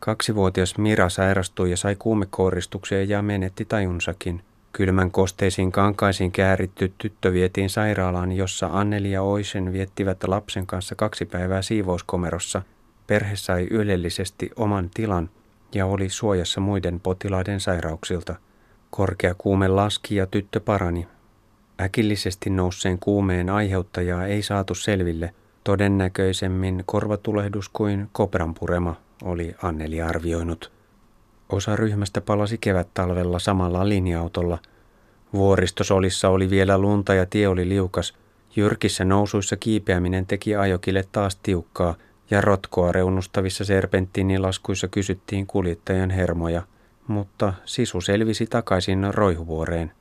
Kaksivuotias 0.00 0.78
Mira 0.78 1.08
sairastui 1.08 1.70
ja 1.70 1.76
sai 1.76 1.96
kuumekouristuksia 1.98 3.04
ja 3.04 3.22
menetti 3.22 3.64
tajunsakin. 3.64 4.42
Kylmän 4.72 5.10
kosteisiin 5.10 5.72
kankaisiin 5.72 6.32
kääritty 6.32 6.92
tyttö 6.98 7.32
vietiin 7.32 7.70
sairaalaan, 7.70 8.32
jossa 8.32 8.68
Anneli 8.72 9.10
ja 9.10 9.22
Oisen 9.22 9.72
viettivät 9.72 10.24
lapsen 10.24 10.66
kanssa 10.66 10.94
kaksi 10.94 11.24
päivää 11.24 11.62
siivouskomerossa. 11.62 12.62
Perhe 13.06 13.36
sai 13.36 13.66
ylellisesti 13.70 14.50
oman 14.56 14.90
tilan 14.94 15.30
ja 15.74 15.86
oli 15.86 16.08
suojassa 16.08 16.60
muiden 16.60 17.00
potilaiden 17.00 17.60
sairauksilta. 17.60 18.34
Korkea 18.90 19.34
kuume 19.38 19.68
laski 19.68 20.16
ja 20.16 20.26
tyttö 20.26 20.60
parani. 20.60 21.08
Äkillisesti 21.80 22.50
nousseen 22.50 22.98
kuumeen 22.98 23.50
aiheuttajaa 23.50 24.26
ei 24.26 24.42
saatu 24.42 24.74
selville. 24.74 25.34
Todennäköisemmin 25.64 26.82
korvatulehdus 26.86 27.68
kuin 27.68 28.08
kopranpurema, 28.12 28.96
oli 29.22 29.54
Anneli 29.62 30.02
arvioinut. 30.02 30.72
Osa 31.52 31.76
ryhmästä 31.76 32.20
palasi 32.20 32.58
kevät-talvella 32.58 33.38
samalla 33.38 33.88
linja-autolla. 33.88 34.58
Vuoristosolissa 35.32 36.28
oli 36.28 36.50
vielä 36.50 36.78
lunta 36.78 37.14
ja 37.14 37.26
tie 37.26 37.48
oli 37.48 37.68
liukas. 37.68 38.14
Jyrkissä 38.56 39.04
nousuissa 39.04 39.56
kiipeäminen 39.56 40.26
teki 40.26 40.56
ajokille 40.56 41.04
taas 41.12 41.36
tiukkaa 41.36 41.94
ja 42.30 42.40
rotkoa 42.40 42.92
reunustavissa 42.92 43.64
serpenttiinilaskuissa 43.64 44.88
kysyttiin 44.88 45.46
kuljettajan 45.46 46.10
hermoja, 46.10 46.62
mutta 47.06 47.52
sisu 47.64 48.00
selvisi 48.00 48.46
takaisin 48.46 49.14
roihuvuoreen. 49.14 49.92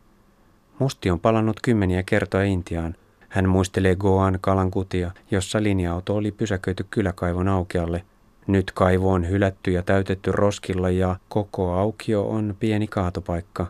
Musti 0.79 1.09
on 1.09 1.19
palannut 1.19 1.59
kymmeniä 1.61 2.03
kertoja 2.03 2.43
Intiaan. 2.43 2.95
Hän 3.29 3.49
muistelee 3.49 3.95
Goan 3.95 4.37
kalankutia, 4.41 5.11
jossa 5.31 5.63
linja-auto 5.63 6.15
oli 6.15 6.31
pysäköity 6.31 6.85
kyläkaivon 6.89 7.47
aukealle. 7.47 8.03
Nyt 8.47 8.71
kaivo 8.71 9.11
on 9.11 9.29
hylätty 9.29 9.71
ja 9.71 9.83
täytetty 9.83 10.31
roskilla 10.31 10.89
ja 10.89 11.15
koko 11.29 11.73
aukio 11.73 12.29
on 12.29 12.55
pieni 12.59 12.87
kaatopaikka. 12.87 13.67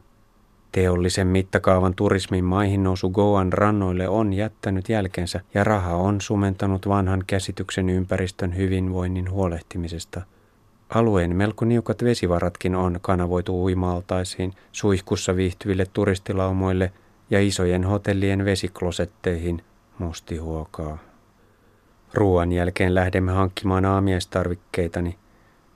Teollisen 0.72 1.28
mittakaavan 1.28 1.96
turismin 1.96 2.46
maihin 2.46 2.84
nousu 2.84 3.10
Goan 3.10 3.54
rannoille 3.54 4.08
on 4.08 4.34
jättänyt 4.34 4.90
jälkensä 4.90 5.40
ja 5.54 5.64
raha 5.64 5.96
on 5.96 6.22
sumentanut 6.22 6.88
vanhan 6.88 7.24
käsityksen 7.28 7.90
ympäristön 7.90 8.58
hyvinvoinnin 8.58 9.32
huolehtimisesta. 9.32 10.22
Alueen 10.90 11.36
melko 11.36 11.66
niukat 11.66 12.04
vesivaratkin 12.04 12.76
on 12.76 13.00
kanavoitu 13.02 13.64
uimaaltaisiin, 13.64 14.54
suihkussa 14.72 15.36
viihtyville 15.36 15.86
turistilaumoille 15.94 16.92
ja 17.30 17.42
isojen 17.42 17.84
hotellien 17.84 18.46
vesiklosetteihin, 18.46 19.64
musti 20.00 20.38
huokaa. 20.38 21.11
Ruoan 22.14 22.52
jälkeen 22.52 22.96
lähdemme 22.96 23.32
hankkimaan 23.32 23.86
aamiaistarvikkeitani. 23.86 25.16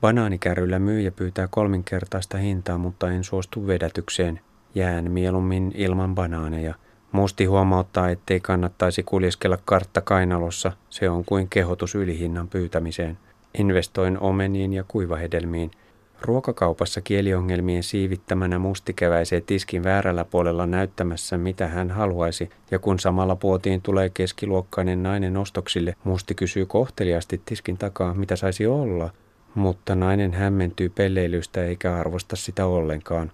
Banaanikärryllä 0.02 0.80
myyjä 0.80 1.12
pyytää 1.12 1.48
kolminkertaista 1.48 2.38
hintaa, 2.38 2.78
mutta 2.78 3.12
en 3.12 3.24
suostu 3.24 3.67
vedätykseen. 3.67 4.39
Jään 4.76 5.12
mieluummin 5.12 5.71
ilman 5.76 6.15
banaaneja. 6.15 6.76
Musti 7.12 7.45
huomauttaa, 7.45 8.10
ettei 8.10 8.39
kannattaisi 8.39 9.04
kuljeskella 9.04 9.58
kartta 9.65 10.02
kainalossa. 10.02 10.71
Se 10.89 11.10
on 11.10 11.26
kuin 11.26 11.50
kehotus 11.50 11.95
ylihinnan 11.95 12.48
pyytämiseen. 12.48 13.17
Investoin 13.58 14.19
omeniin 14.19 14.74
ja 14.74 14.84
kuivahedelmiin– 14.88 15.71
Ruokakaupassa 16.21 17.01
kieliongelmien 17.01 17.84
siivittämänä 17.84 18.60
musti 18.60 18.93
käväisee 18.93 19.41
tiskin 19.41 19.84
väärällä 19.84 20.25
puolella 20.25 20.65
näyttämässä, 20.65 21.38
mitä 21.38 21.67
hän 21.67 21.91
haluaisi, 21.91 22.49
ja 22.71 22.80
kun 22.80 22.99
samalla 22.99 23.36
puotiin 23.36 23.82
tulee 23.82 24.10
keskiluokkainen 24.10 25.04
nainen 25.04 25.38
ostoksille, 25.38 25.95
musti 26.04 26.36
kysyy 26.36 26.65
kohteliasti 26.65 27.41
tiskin 27.45 27.78
takaa, 27.78 28.13
mitä 28.13 28.36
saisi 28.36 28.67
olla, 28.67 29.10
mutta 29.56 29.95
nainen 29.95 30.34
hämmentyy 30.34 30.89
pelleilystä 30.89 31.65
eikä 31.65 31.95
arvosta 31.95 32.36
sitä 32.36 32.65
ollenkaan. 32.65 33.32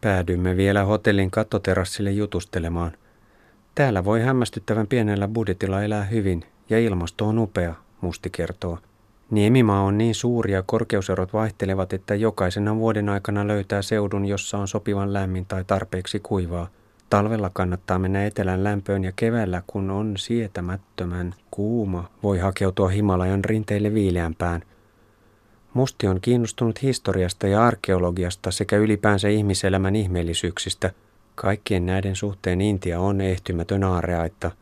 Päädymme 0.00 0.56
vielä 0.56 0.84
hotellin 0.84 1.30
kattoterassille 1.30 2.10
jutustelemaan. 2.10 2.92
Täällä 3.74 4.04
voi 4.04 4.20
hämmästyttävän 4.20 4.86
pienellä 4.86 5.28
budjetilla 5.28 5.82
elää 5.82 6.04
hyvin, 6.04 6.44
ja 6.70 6.78
ilmasto 6.78 7.26
on 7.26 7.38
upea, 7.38 7.74
musti 8.00 8.30
kertoo. 8.30 8.78
Niemimaa 9.30 9.82
on 9.82 9.98
niin 9.98 10.14
suuri 10.14 10.52
ja 10.52 10.62
korkeuserot 10.66 11.32
vaihtelevat, 11.32 11.92
että 11.92 12.14
jokaisena 12.14 12.76
vuoden 12.76 13.08
aikana 13.08 13.46
löytää 13.46 13.82
seudun, 13.82 14.26
jossa 14.26 14.58
on 14.58 14.68
sopivan 14.68 15.12
lämmin 15.12 15.46
tai 15.46 15.64
tarpeeksi 15.64 16.20
kuivaa. 16.20 16.68
Talvella 17.10 17.50
kannattaa 17.52 17.98
mennä 17.98 18.26
etelän 18.26 18.64
lämpöön 18.64 19.04
ja 19.04 19.12
keväällä, 19.16 19.62
kun 19.66 19.90
on 19.90 20.16
sietämättömän 20.16 21.34
kuuma, 21.50 22.08
voi 22.22 22.38
hakeutua 22.38 22.88
Himalajan 22.88 23.44
rinteille 23.44 23.94
viileämpään. 23.94 24.62
Musti 25.74 26.06
on 26.06 26.20
kiinnostunut 26.20 26.82
historiasta 26.82 27.46
ja 27.46 27.64
arkeologiasta 27.64 28.50
sekä 28.50 28.76
ylipäänsä 28.76 29.28
ihmiselämän 29.28 29.96
ihmeellisyyksistä. 29.96 30.90
Kaikkien 31.34 31.86
näiden 31.86 32.16
suhteen 32.16 32.60
Intia 32.60 33.00
on 33.00 33.20
ehtymätön 33.20 33.84
aareaitta– 33.84 34.50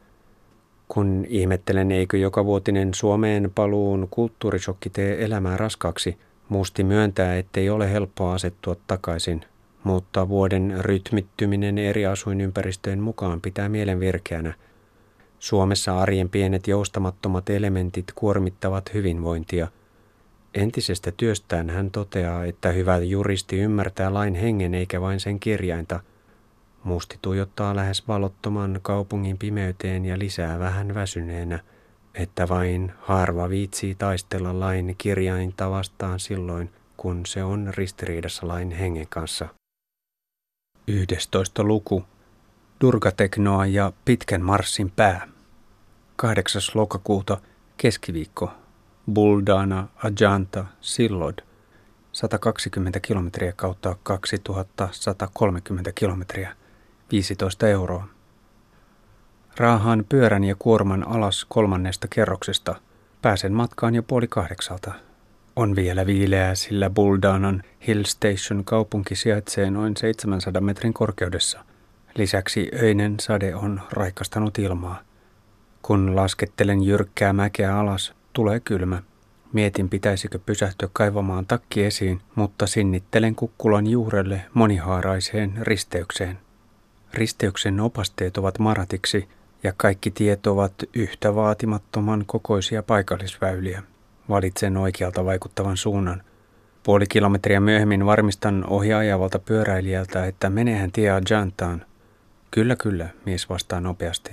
kun 0.89 1.25
ihmettelen, 1.29 1.93
eikö 1.93 2.17
joka 2.17 2.45
vuotinen 2.45 2.95
Suomeen 2.95 3.53
paluun 3.55 4.09
kulttuurisokki 4.11 4.91
tee 4.91 5.25
elämää 5.25 5.57
raskaaksi, 5.57 6.19
musti 6.49 6.85
myöntää, 6.85 7.37
ettei 7.37 7.71
ole 7.71 7.93
helppoa 7.93 8.35
asettua 8.35 8.77
takaisin, 8.87 9.41
mutta 9.85 10.29
vuoden 10.29 10.75
rytmittyminen 10.79 11.79
eri 11.79 12.07
asuinympäristöjen 12.07 13.01
mukaan 13.01 13.41
pitää 13.41 13.69
mielen 13.69 14.01
virkeänä. 14.01 14.55
Suomessa 15.39 16.01
arjen 16.01 16.29
pienet 16.29 16.69
joustamattomat 16.69 17.51
elementit 17.51 18.13
kuormittavat 18.15 18.95
hyvinvointia. 18.95 19.69
Entisestä 20.55 21.13
työstään 21.17 21.71
hän 21.71 21.91
toteaa, 21.91 22.45
että 22.45 22.73
hyvä 22.73 22.97
juristi 22.97 23.59
ymmärtää 23.59 24.15
lain 24.15 24.35
hengen 24.35 24.75
eikä 24.75 25.01
vain 25.01 25.21
sen 25.21 25.41
kirjainta– 25.41 26.01
Musti 26.87 27.19
tuijottaa 27.23 27.77
lähes 27.77 28.09
valottoman 28.09 28.81
kaupungin 28.83 29.39
pimeyteen 29.39 30.05
ja 30.05 30.19
lisää 30.19 30.59
vähän 30.59 30.95
väsyneenä, 30.95 31.59
että 32.15 32.49
vain 32.49 32.93
harva 33.01 33.49
viitsii 33.49 33.95
taistella 33.95 34.61
lain 34.61 34.95
kirjainta 34.99 35.71
vastaan 35.71 36.21
silloin, 36.21 36.71
kun 36.97 37.27
se 37.27 37.45
on 37.45 37.73
ristiriidassa 37.75 38.49
lain 38.49 38.71
hengen 38.71 39.07
kanssa. 39.09 39.49
11. 40.87 41.63
luku. 41.63 42.05
Durgateknoa 42.81 43.67
ja 43.67 43.93
pitkän 44.05 44.43
marssin 44.43 44.91
pää. 44.91 45.29
8. 46.17 46.63
lokakuuta, 46.75 47.39
keskiviikko. 47.77 48.51
Buldana, 49.13 49.89
Ajanta, 49.97 50.65
Sillod. 50.81 51.39
120 52.13 53.01
kilometriä 53.01 53.53
kautta 53.53 53.97
2130 54.03 55.93
kilometriä. 55.95 56.57
15 57.13 57.69
euroa. 57.69 58.09
Raahaan 59.57 60.05
pyörän 60.09 60.45
ja 60.45 60.57
kuorman 60.59 61.09
alas 61.09 61.47
kolmannesta 61.49 62.09
kerroksesta. 62.09 62.75
Pääsen 63.23 63.53
matkaan 63.53 63.95
jo 63.95 64.03
puoli 64.03 64.27
kahdeksalta. 64.29 64.93
On 65.57 65.77
vielä 65.77 66.07
viileää, 66.07 66.55
sillä 66.55 66.91
Buldanan 66.91 67.63
Hill 67.87 68.05
Station 68.05 68.65
kaupunki 68.65 69.17
sijaitsee 69.17 69.71
noin 69.71 69.97
700 69.97 70.61
metrin 70.61 70.95
korkeudessa. 70.95 71.65
Lisäksi 72.15 72.69
öinen 72.83 73.15
sade 73.21 73.55
on 73.55 73.81
raikastanut 73.91 74.59
ilmaa. 74.59 75.01
Kun 75.83 76.17
laskettelen 76.17 76.83
jyrkkää 76.83 77.33
mäkeä 77.33 77.79
alas, 77.79 78.15
tulee 78.33 78.61
kylmä. 78.61 79.03
Mietin, 79.53 79.89
pitäisikö 79.89 80.39
pysähtyä 80.39 80.89
kaivamaan 80.93 81.47
takki 81.47 81.85
esiin, 81.85 82.21
mutta 82.35 82.67
sinnittelen 82.67 83.35
kukkulan 83.35 83.87
juurelle 83.87 84.43
monihaaraiseen 84.55 85.55
risteykseen. 85.61 86.46
Risteyksen 87.15 87.81
opasteet 87.81 88.37
ovat 88.37 88.59
maratiksi 88.59 89.29
ja 89.63 89.73
kaikki 89.77 90.11
tiet 90.11 90.47
ovat 90.47 90.73
yhtä 90.95 91.35
vaatimattoman 91.35 92.25
kokoisia 92.27 92.83
paikallisväyliä. 92.83 93.83
Valitsen 94.29 94.77
oikealta 94.77 95.25
vaikuttavan 95.25 95.77
suunnan. 95.77 96.23
Puoli 96.83 97.07
kilometriä 97.07 97.61
myöhemmin 97.61 98.07
varmistan 98.07 98.65
ohjaajavalta 98.67 99.39
pyöräilijältä, 99.39 100.27
että 100.27 100.51
menehän 100.51 100.93
tie 100.93 101.11
Ajantaan. 101.11 101.85
Kyllä, 102.51 102.77
kyllä, 102.77 103.09
mies 103.25 103.49
vastaa 103.49 103.81
nopeasti. 103.81 104.31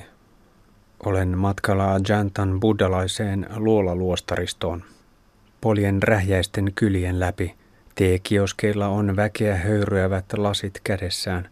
Olen 1.06 1.38
matkalla 1.38 1.94
Ajantan 1.94 2.60
buddalaiseen 2.60 3.48
luolaluostaristoon. 3.56 4.84
Poljen 5.62 6.04
rähjäisten 6.04 6.72
kylien 6.76 7.20
läpi. 7.20 7.56
Tiekioskeilla 7.96 8.88
on 8.88 9.16
väkeä 9.16 9.56
höyryävät 9.56 10.26
lasit 10.38 10.82
kädessään. 10.84 11.50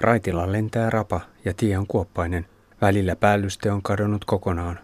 Raitilla 0.00 0.52
lentää 0.52 0.90
rapa 0.90 1.20
ja 1.44 1.54
tie 1.54 1.78
on 1.78 1.86
kuoppainen. 1.86 2.46
Välillä 2.80 3.16
päällyste 3.16 3.72
on 3.72 3.82
kadonnut 3.82 4.24
kokonaan. 4.24 4.78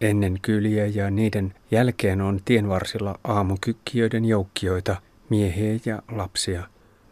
Ennen 0.00 0.38
kyliä 0.42 0.86
ja 0.86 1.10
niiden 1.10 1.54
jälkeen 1.70 2.20
on 2.20 2.40
tienvarsilla 2.44 3.18
aamukykkiöiden 3.24 4.24
joukkioita, 4.24 4.96
miehiä 5.28 5.80
ja 5.84 6.02
lapsia. 6.10 6.62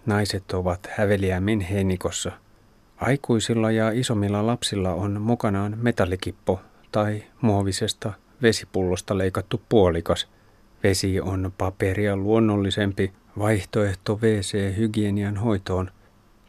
Naiset 0.06 0.52
ovat 0.52 0.88
häveliämmin 0.90 1.60
heinikossa. 1.60 2.32
Aikuisilla 2.96 3.70
ja 3.70 3.90
isommilla 3.90 4.46
lapsilla 4.46 4.94
on 4.94 5.20
mukanaan 5.20 5.78
metallikippo 5.82 6.60
tai 6.92 7.22
muovisesta 7.40 8.12
vesipullosta 8.42 9.18
leikattu 9.18 9.62
puolikas. 9.68 10.28
Vesi 10.82 11.20
on 11.20 11.52
paperia 11.58 12.16
luonnollisempi 12.16 13.12
vaihtoehto 13.38 14.18
WC-hygienian 14.22 15.37
hoitoon. 15.37 15.90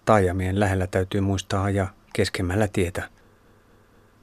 Taajamien 0.05 0.59
lähellä 0.59 0.87
täytyy 0.87 1.21
muistaa 1.21 1.63
ajaa 1.63 1.93
keskemmällä 2.13 2.67
tietä. 2.67 3.09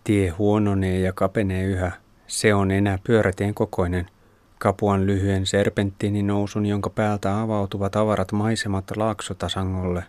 Tie 0.05 0.29
huononee 0.29 1.01
ja 1.01 1.13
kapenee 1.13 1.65
yhä. 1.65 1.93
Se 2.27 2.55
on 2.55 2.71
enää 2.71 2.99
pyörätien 3.07 3.55
kokoinen. 3.55 4.11
Kapuan 4.59 5.07
lyhyen 5.07 5.47
serpenttiinin 5.47 6.27
nousun, 6.27 6.67
jonka 6.67 6.91
päältä 6.91 7.41
avautuvat 7.41 7.97
avarat 7.97 8.33
maisemat 8.33 8.97
laaksotasangolle. 8.97 10.05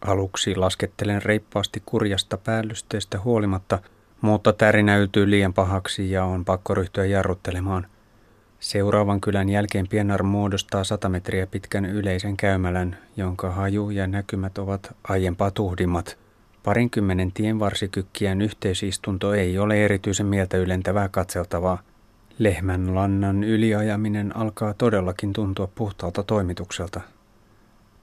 Aluksi 0.00 0.56
laskettelen 0.56 1.22
reippaasti 1.22 1.82
kurjasta 1.86 2.36
päällysteestä 2.36 3.20
huolimatta, 3.20 3.78
mutta 4.20 4.52
tärinä 4.52 4.96
yltyy 4.96 5.30
liian 5.30 5.54
pahaksi 5.54 6.10
ja 6.10 6.24
on 6.24 6.44
pakko 6.44 6.74
ryhtyä 6.74 7.06
jarruttelemaan. 7.06 7.86
Seuraavan 8.60 9.20
kylän 9.20 9.48
jälkeen 9.48 9.88
Pienar 9.88 10.22
muodostaa 10.22 10.84
sata 10.84 11.08
metriä 11.08 11.46
pitkän 11.46 11.86
yleisen 11.86 12.36
käymälän, 12.36 12.96
jonka 13.16 13.50
haju 13.50 13.90
ja 13.90 14.06
näkymät 14.06 14.58
ovat 14.58 14.96
aiempaa 15.04 15.50
tuhdimmat– 15.50 16.16
Parinkymmenen 16.68 17.32
tienvarsikykkien 17.32 18.42
yhteisistunto 18.42 19.34
ei 19.34 19.58
ole 19.58 19.84
erityisen 19.84 20.26
mieltä 20.26 20.56
ylentävää 20.56 21.08
katseltavaa. 21.08 21.82
Lehmän 22.38 22.94
lannan 22.94 23.44
yliajaminen 23.44 24.36
alkaa 24.36 24.74
todellakin 24.74 25.32
tuntua 25.32 25.68
puhtaalta 25.74 26.22
toimitukselta. 26.22 27.00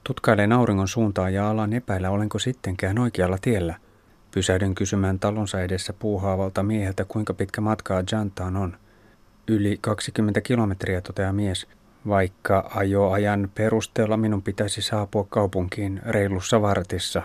Tutkailen 0.04 0.52
auringon 0.52 0.88
suuntaa 0.88 1.30
ja 1.30 1.50
alan 1.50 1.72
epäillä, 1.72 2.10
olenko 2.10 2.38
sittenkään 2.38 2.98
oikealla 2.98 3.38
tiellä. 3.40 3.74
Pysähdyn 4.30 4.74
kysymään 4.74 5.18
talonsa 5.18 5.60
edessä 5.60 5.92
puuhaavalta 5.92 6.62
mieheltä, 6.62 7.04
kuinka 7.04 7.34
pitkä 7.34 7.60
matkaa 7.60 8.02
Jantaan 8.12 8.56
on. 8.56 8.76
Yli 9.48 9.78
20 9.80 10.40
kilometriä, 10.40 11.00
toteaa 11.00 11.32
mies, 11.32 11.66
vaikka 12.08 12.70
ajoajan 12.74 13.50
perusteella 13.54 14.16
minun 14.16 14.42
pitäisi 14.42 14.82
saapua 14.82 15.26
kaupunkiin 15.28 16.00
reilussa 16.06 16.62
vartissa. 16.62 17.22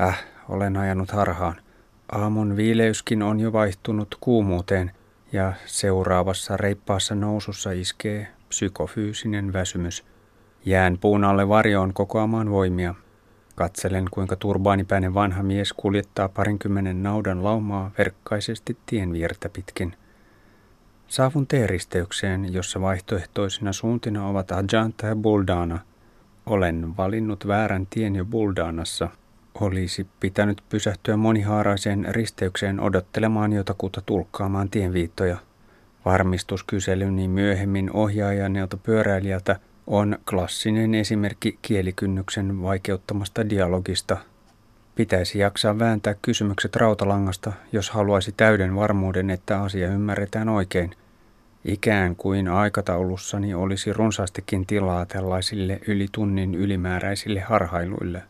Äh, 0.00 0.24
olen 0.48 0.76
ajanut 0.76 1.10
harhaan. 1.10 1.60
Aamun 2.12 2.56
viileyskin 2.56 3.22
on 3.22 3.40
jo 3.40 3.52
vaihtunut 3.52 4.16
kuumuuteen 4.20 4.90
ja 5.32 5.52
seuraavassa 5.66 6.56
reippaassa 6.56 7.14
nousussa 7.14 7.72
iskee 7.72 8.28
psykofyysinen 8.48 9.52
väsymys. 9.52 10.04
Jään 10.64 10.98
puun 10.98 11.24
alle 11.24 11.48
varjoon 11.48 11.94
kokoamaan 11.94 12.50
voimia. 12.50 12.94
Katselen, 13.54 14.04
kuinka 14.10 14.36
turbaanipäinen 14.36 15.14
vanha 15.14 15.42
mies 15.42 15.72
kuljettaa 15.72 16.28
parinkymmenen 16.28 17.02
naudan 17.02 17.44
laumaa 17.44 17.90
verkkaisesti 17.98 18.76
tien 18.86 19.12
viertä 19.12 19.48
pitkin. 19.48 19.94
Saavun 21.10 21.46
teeristeykseen, 21.46 22.52
jossa 22.52 22.80
vaihtoehtoisina 22.80 23.72
suuntina 23.72 24.26
ovat 24.26 24.52
Ajanta 24.52 25.06
ja 25.06 25.16
Buldana. 25.16 25.78
Olen 26.46 26.96
valinnut 26.96 27.46
väärän 27.46 27.86
tien 27.86 28.16
jo 28.16 28.24
Buldanassa– 28.24 29.08
olisi 29.54 30.06
pitänyt 30.20 30.62
pysähtyä 30.68 31.16
monihaaraiseen 31.16 32.06
risteykseen 32.08 32.80
odottelemaan 32.80 33.52
jotakuta 33.52 34.00
tulkkaamaan 34.06 34.70
tienviittoja. 34.70 35.36
Varmistuskyselyni 36.04 37.28
myöhemmin 37.28 37.90
ohjaajaneelta 37.92 38.76
pyöräilijältä 38.76 39.60
on 39.86 40.18
klassinen 40.30 40.94
esimerkki 40.94 41.58
kielikynnyksen 41.62 42.62
vaikeuttamasta 42.62 43.50
dialogista. 43.50 44.16
Pitäisi 45.00 45.38
jaksaa 45.38 45.78
vääntää 45.78 46.14
kysymykset 46.22 46.76
rautalangasta, 46.76 47.52
jos 47.72 47.90
haluaisi 47.90 48.32
täyden 48.36 48.76
varmuuden, 48.76 49.30
että 49.30 49.62
asia 49.62 49.88
ymmärretään 49.88 50.48
oikein. 50.48 50.90
Ikään 51.64 52.16
kuin 52.16 52.48
aikataulussani 52.48 53.54
olisi 53.54 53.92
runsaastikin 53.92 54.66
tilaa 54.66 55.06
tällaisille 55.06 55.80
yli 55.86 56.06
tunnin 56.12 56.54
ylimääräisille 56.54 57.40
harhailuille. 57.40 58.22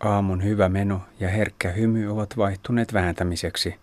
Aamun 0.00 0.44
hyvä 0.44 0.68
meno 0.68 1.00
ja 1.20 1.28
herkkä 1.28 1.70
hymy 1.70 2.12
ovat 2.12 2.36
vaihtuneet 2.36 2.92
vääntämiseksi. 2.92 3.74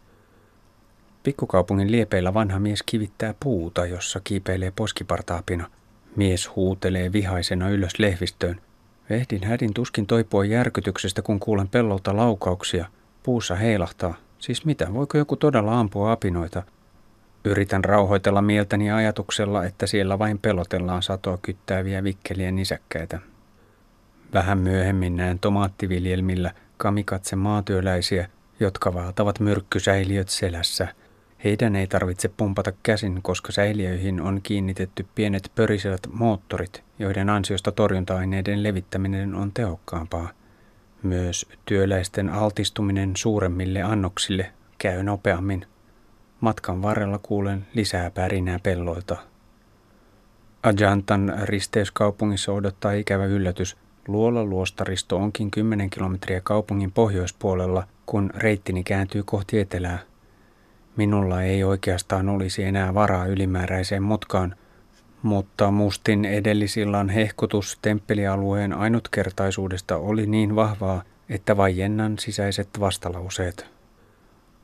Pikkukaupungin 1.24 1.92
liepeillä 1.92 2.34
vanha 2.34 2.60
mies 2.60 2.84
kivittää 2.84 3.34
puuta, 3.40 3.86
jossa 3.86 4.22
kiipeilee 4.24 4.72
poskipartaapina. 4.76 5.70
Mies 6.16 6.56
huutelee 6.56 7.12
vihaisena 7.14 7.70
ylös 7.70 8.00
lehvistöön. 8.00 8.62
Vehdin 9.14 9.44
hädin 9.44 9.74
tuskin 9.74 10.08
toipua 10.08 10.46
järkytyksestä, 10.46 11.22
kun 11.22 11.40
kuulen 11.40 11.68
pellolta 11.68 12.16
laukauksia. 12.16 12.86
Puussa 13.24 13.56
heilahtaa. 13.56 14.16
Siis 14.40 14.66
mitä, 14.66 14.94
voiko 14.94 15.18
joku 15.18 15.36
todella 15.36 15.80
ampua 15.80 16.12
apinoita? 16.12 16.64
Yritän 17.46 17.84
rauhoitella 17.84 18.42
mieltäni 18.42 18.92
ajatuksella, 18.92 19.66
että 19.66 19.88
siellä 19.88 20.20
vain 20.20 20.40
pelotellaan 20.40 21.04
satoa 21.04 21.38
kyttääviä 21.42 22.04
vikkelien 22.04 22.56
nisäkkäitä. 22.56 23.20
Vähän 24.34 24.58
myöhemmin 24.58 25.16
näen 25.16 25.40
tomaattiviljelmillä 25.40 26.52
kamikatse 26.78 27.36
maatyöläisiä, 27.36 28.30
jotka 28.60 28.94
vaatavat 28.94 29.40
myrkkysäiliöt 29.40 30.30
selässä. 30.30 30.88
Heidän 31.44 31.76
ei 31.76 31.88
tarvitse 31.88 32.30
pumpata 32.38 32.74
käsin, 32.84 33.22
koska 33.22 33.52
säiliöihin 33.52 34.22
on 34.22 34.40
kiinnitetty 34.44 35.06
pienet 35.16 35.52
pörisevät 35.56 36.00
moottorit, 36.14 36.84
joiden 37.00 37.30
ansiosta 37.30 37.72
torjunta-aineiden 37.72 38.64
levittäminen 38.64 39.36
on 39.36 39.52
tehokkaampaa. 39.52 40.30
Myös 41.04 41.46
työläisten 41.66 42.30
altistuminen 42.30 43.12
suuremmille 43.16 43.82
annoksille 43.82 44.52
käy 44.78 45.04
nopeammin. 45.04 45.66
Matkan 46.40 46.82
varrella 46.82 47.20
kuulen 47.20 47.66
lisää 47.74 48.12
pärinää 48.12 48.60
pelloilta. 48.64 49.18
Ajantan 50.64 51.34
risteyskaupungissa 51.44 52.52
odottaa 52.52 52.92
ikävä 52.92 53.26
yllätys– 53.26 53.78
Luola-luostaristo 54.08 55.18
onkin 55.18 55.52
10 55.52 55.90
kilometriä 55.90 56.42
kaupungin 56.42 56.92
pohjoispuolella, 56.92 57.88
kun 58.06 58.30
reittini 58.36 58.84
kääntyy 58.84 59.24
kohti 59.24 59.60
etelää. 59.60 60.00
Minulla 60.96 61.42
ei 61.42 61.64
oikeastaan 61.64 62.30
olisi 62.30 62.64
enää 62.64 62.94
varaa 62.94 63.26
ylimääräiseen 63.26 64.04
mutkaan, 64.04 64.56
mutta 65.22 65.72
mustin 65.72 66.26
edellisillan 66.26 67.10
hehkutus 67.10 67.80
temppelialueen 67.82 68.74
ainutkertaisuudesta 68.74 69.98
oli 69.98 70.26
niin 70.26 70.56
vahvaa, 70.56 71.04
että 71.30 71.58
vaiennan 71.58 72.20
sisäiset 72.20 72.70
vastalauseet. 72.80 73.66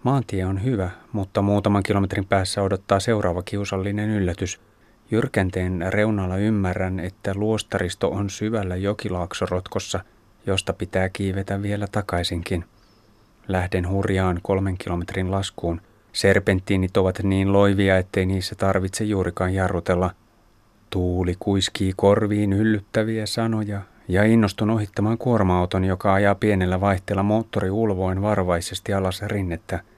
Maantie 0.03 0.45
on 0.45 0.63
hyvä, 0.63 0.89
mutta 1.11 1.41
muutaman 1.41 1.83
kilometrin 1.83 2.25
päässä 2.25 2.61
odottaa 2.61 2.99
seuraava 2.99 3.43
kiusallinen 3.43 4.09
yllätys– 4.09 4.59
Jyrkänteen 5.11 5.85
reunalla 5.87 6.37
ymmärrän, 6.37 6.99
että 6.99 7.33
luostaristo 7.35 8.09
on 8.09 8.29
syvällä 8.29 8.75
jokilaaksorotkossa, 8.75 9.99
josta 10.45 10.73
pitää 10.73 11.09
kiivetä 11.09 11.61
vielä 11.61 11.87
takaisinkin. 11.91 12.65
Lähden 13.47 13.89
hurjaan 13.89 14.39
kolmen 14.43 14.77
kilometrin 14.77 15.31
laskuun. 15.31 15.81
Serpenttiinit 16.19 16.97
ovat 16.97 17.19
niin 17.23 17.53
loivia, 17.53 17.97
ettei 17.97 18.25
niissä 18.25 18.55
tarvitse 18.55 19.03
juurikaan 19.03 19.53
jarrutella. 19.53 20.11
Tuuli 20.89 21.35
kuiskii 21.39 21.93
korviin 21.95 22.53
yllyttäviä 22.53 23.25
sanoja 23.25 23.81
ja 24.07 24.23
innostun 24.23 24.69
ohittamaan 24.69 25.17
kuorma-auton, 25.17 25.85
joka 25.85 26.13
ajaa 26.13 26.35
pienellä 26.35 26.81
vaihteella 26.81 27.23
moottori 27.23 27.69
ulvoin 27.69 28.21
varovaisesti 28.21 28.93
alas 28.93 29.21
rinnettä– 29.21 29.79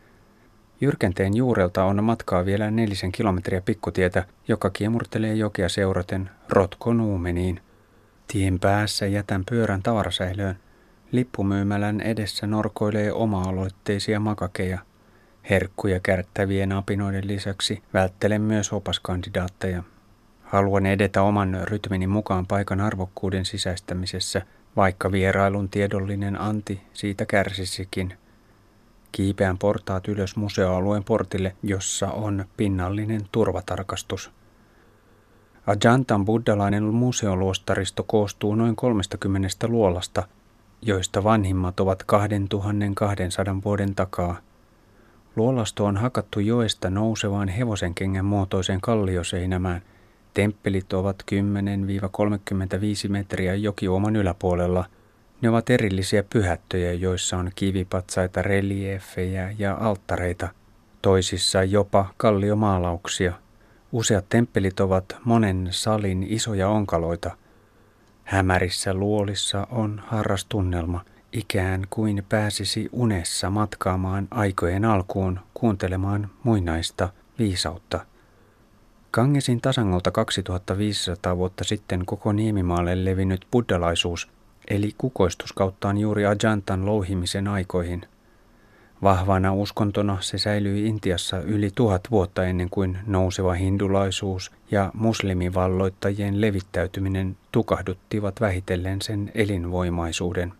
Jyrkänteen 0.82 1.38
juurelta 1.38 1.84
on 1.84 2.04
matkaa 2.04 2.46
vielä 2.46 2.72
nelisen 2.72 3.12
kilometriä 3.12 3.62
pikkutietä, 3.62 4.26
joka 4.48 4.70
kiemurtelee 4.70 5.34
jokea 5.34 5.70
seuraten 5.70 6.30
Rotkonuumeniin. 6.50 7.60
Tien 8.28 8.60
päässä 8.60 9.06
jätän 9.06 9.44
pyörän 9.50 9.84
tavarasäilöön. 9.84 10.60
Lippumyymälän 11.12 12.02
edessä 12.02 12.48
norkoilee 12.48 13.14
oma-aloitteisia 13.14 14.20
makakeja. 14.20 14.80
Herkkuja 15.50 16.00
kärttävien 16.00 16.72
apinoiden 16.72 17.28
lisäksi 17.28 17.84
välttelen 17.94 18.42
myös 18.42 18.74
opaskandidaatteja. 18.74 19.84
Haluan 20.44 20.86
edetä 20.86 21.22
oman 21.22 21.58
rytmini 21.64 22.08
mukaan 22.08 22.48
paikan 22.48 22.82
arvokkuuden 22.82 23.46
sisäistämisessä, 23.46 24.42
vaikka 24.76 25.12
vierailun 25.12 25.70
tiedollinen 25.70 26.42
anti 26.42 26.82
siitä 26.94 27.26
kärsisikin. 27.26 28.14
Kiipeän 29.12 29.58
portaat 29.58 30.08
ylös 30.08 30.36
museoalueen 30.36 31.04
portille, 31.04 31.56
jossa 31.64 32.08
on 32.08 32.46
pinnallinen 32.58 33.22
turvatarkastus. 33.32 34.32
Ajantan 35.68 36.26
buddalainen 36.26 36.84
museoluostaristo 36.84 38.04
koostuu 38.04 38.56
noin 38.56 38.76
30 38.76 39.68
luolasta, 39.68 40.24
joista 40.82 41.24
vanhimmat 41.24 41.80
ovat 41.80 42.04
2200 42.04 43.62
vuoden 43.64 43.96
takaa. 43.96 44.38
Luolasto 45.36 45.86
on 45.86 45.98
hakattu 45.98 46.40
joesta 46.40 46.90
nousevaan 46.90 47.48
hevosenkengän 47.48 48.26
muotoiseen 48.26 48.82
kallioseinämään. 48.82 49.82
Temppelit 50.34 50.94
ovat 50.94 51.24
10-35 53.08 53.10
metriä 53.10 53.56
jokioman 53.56 54.16
yläpuolella. 54.16 54.86
Ne 55.42 55.50
ovat 55.50 55.70
erillisiä 55.70 56.24
pyhättöjä, 56.24 56.94
joissa 56.94 57.38
on 57.38 57.52
kivipatsaita, 57.56 58.42
reliefejä 58.42 59.56
ja 59.60 59.78
alttareita, 59.80 60.50
toisissa 61.02 61.64
jopa 61.64 62.14
kalliomaalauksia. 62.18 63.34
Useat 63.92 64.26
temppelit 64.30 64.80
ovat 64.80 65.18
monen 65.26 65.68
salin 65.72 66.26
isoja 66.30 66.70
onkaloita. 66.70 67.38
Hämärissä 68.24 68.94
luolissa 68.94 69.68
on 69.72 70.02
harrastunnelma, 70.08 71.06
ikään 71.34 71.88
kuin 71.90 72.24
pääsisi 72.30 72.90
unessa 72.92 73.50
matkaamaan 73.50 74.28
aikojen 74.32 74.86
alkuun 74.86 75.40
kuuntelemaan 75.54 76.30
muinaista 76.44 77.10
viisautta. 77.40 78.06
Kangesin 79.12 79.62
tasangolta 79.62 80.12
2500 80.12 81.38
vuotta 81.38 81.64
sitten 81.64 82.06
koko 82.06 82.32
Niemimaalle 82.32 83.06
levinnyt 83.06 83.48
buddalaisuus 83.52 84.30
eli 84.70 84.96
kukoistus 84.98 85.54
kauttaan 85.54 85.98
juuri 85.98 86.26
Ajantan 86.26 86.86
louhimisen 86.86 87.48
aikoihin. 87.48 88.06
Vahvana 89.04 89.54
uskontona 89.54 90.18
se 90.22 90.38
säilyi 90.38 90.88
Intiassa 90.88 91.42
yli 91.42 91.72
tuhat 91.76 92.02
vuotta 92.12 92.46
ennen 92.46 92.70
kuin 92.70 92.98
nouseva 93.08 93.54
hindulaisuus 93.54 94.52
ja 94.72 94.92
muslimivalloittajien 94.94 96.42
levittäytyminen 96.42 97.38
tukahduttivat 97.52 98.42
vähitellen 98.42 99.02
sen 99.02 99.32
elinvoimaisuuden. 99.36 100.54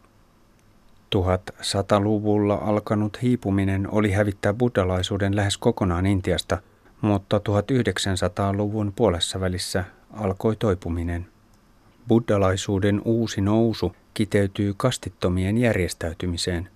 1100-luvulla 1.16 2.56
alkanut 2.56 3.22
hiipuminen 3.22 3.88
oli 3.92 4.12
hävittää 4.12 4.54
buddalaisuuden 4.54 5.36
lähes 5.36 5.58
kokonaan 5.58 6.06
Intiasta, 6.06 6.58
mutta 7.02 7.38
1900-luvun 7.38 8.94
puolessa 8.96 9.40
välissä 9.40 9.84
alkoi 10.14 10.56
toipuminen. 10.56 11.26
Buddalaisuuden 12.08 13.02
uusi 13.06 13.42
nousu 13.42 13.96
kiteytyy 14.14 14.74
kastittomien 14.78 15.58
järjestäytymiseen. 15.58 16.70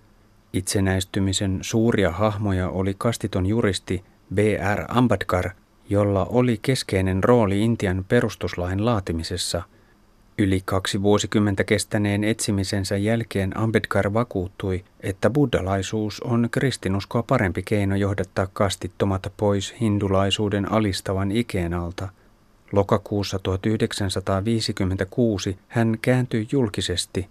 Itsenäistymisen 0.52 1.58
suuria 1.62 2.10
hahmoja 2.10 2.68
oli 2.68 2.94
kastiton 2.98 3.46
juristi 3.46 4.04
B.R. 4.34 4.84
Ambedkar, 4.88 5.50
jolla 5.88 6.24
oli 6.24 6.58
keskeinen 6.62 7.24
rooli 7.24 7.62
Intian 7.62 8.04
perustuslain 8.08 8.84
laatimisessa. 8.84 9.62
Yli 10.38 10.62
kaksi 10.64 11.02
vuosikymmentä 11.02 11.64
kestäneen 11.64 12.24
etsimisensä 12.24 12.96
jälkeen 12.96 13.58
Ambedkar 13.58 14.14
vakuuttui, 14.14 14.84
että 15.00 15.30
buddalaisuus 15.30 16.20
on 16.20 16.48
kristinuskoa 16.50 17.22
parempi 17.22 17.62
keino 17.62 17.96
johdattaa 17.96 18.46
kastittomat 18.52 19.32
pois 19.36 19.74
hindulaisuuden 19.80 20.72
alistavan 20.72 21.32
ikeen 21.32 21.74
alta– 21.74 22.08
Lokakuussa 22.72 23.38
1956 23.38 25.58
hän 25.68 25.98
kääntyi 26.02 26.48
julkisesti 26.52 27.28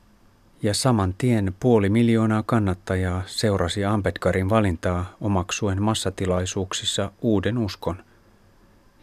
ja 0.64 0.74
saman 0.74 1.14
tien 1.18 1.56
puoli 1.60 1.90
miljoonaa 1.90 2.44
kannattajaa 2.46 3.24
seurasi 3.26 3.86
Ambedkarin 3.86 4.50
valintaa 4.50 5.16
omaksuen 5.22 5.82
massatilaisuuksissa 5.82 7.12
uuden 7.22 7.58
uskon. 7.58 8.04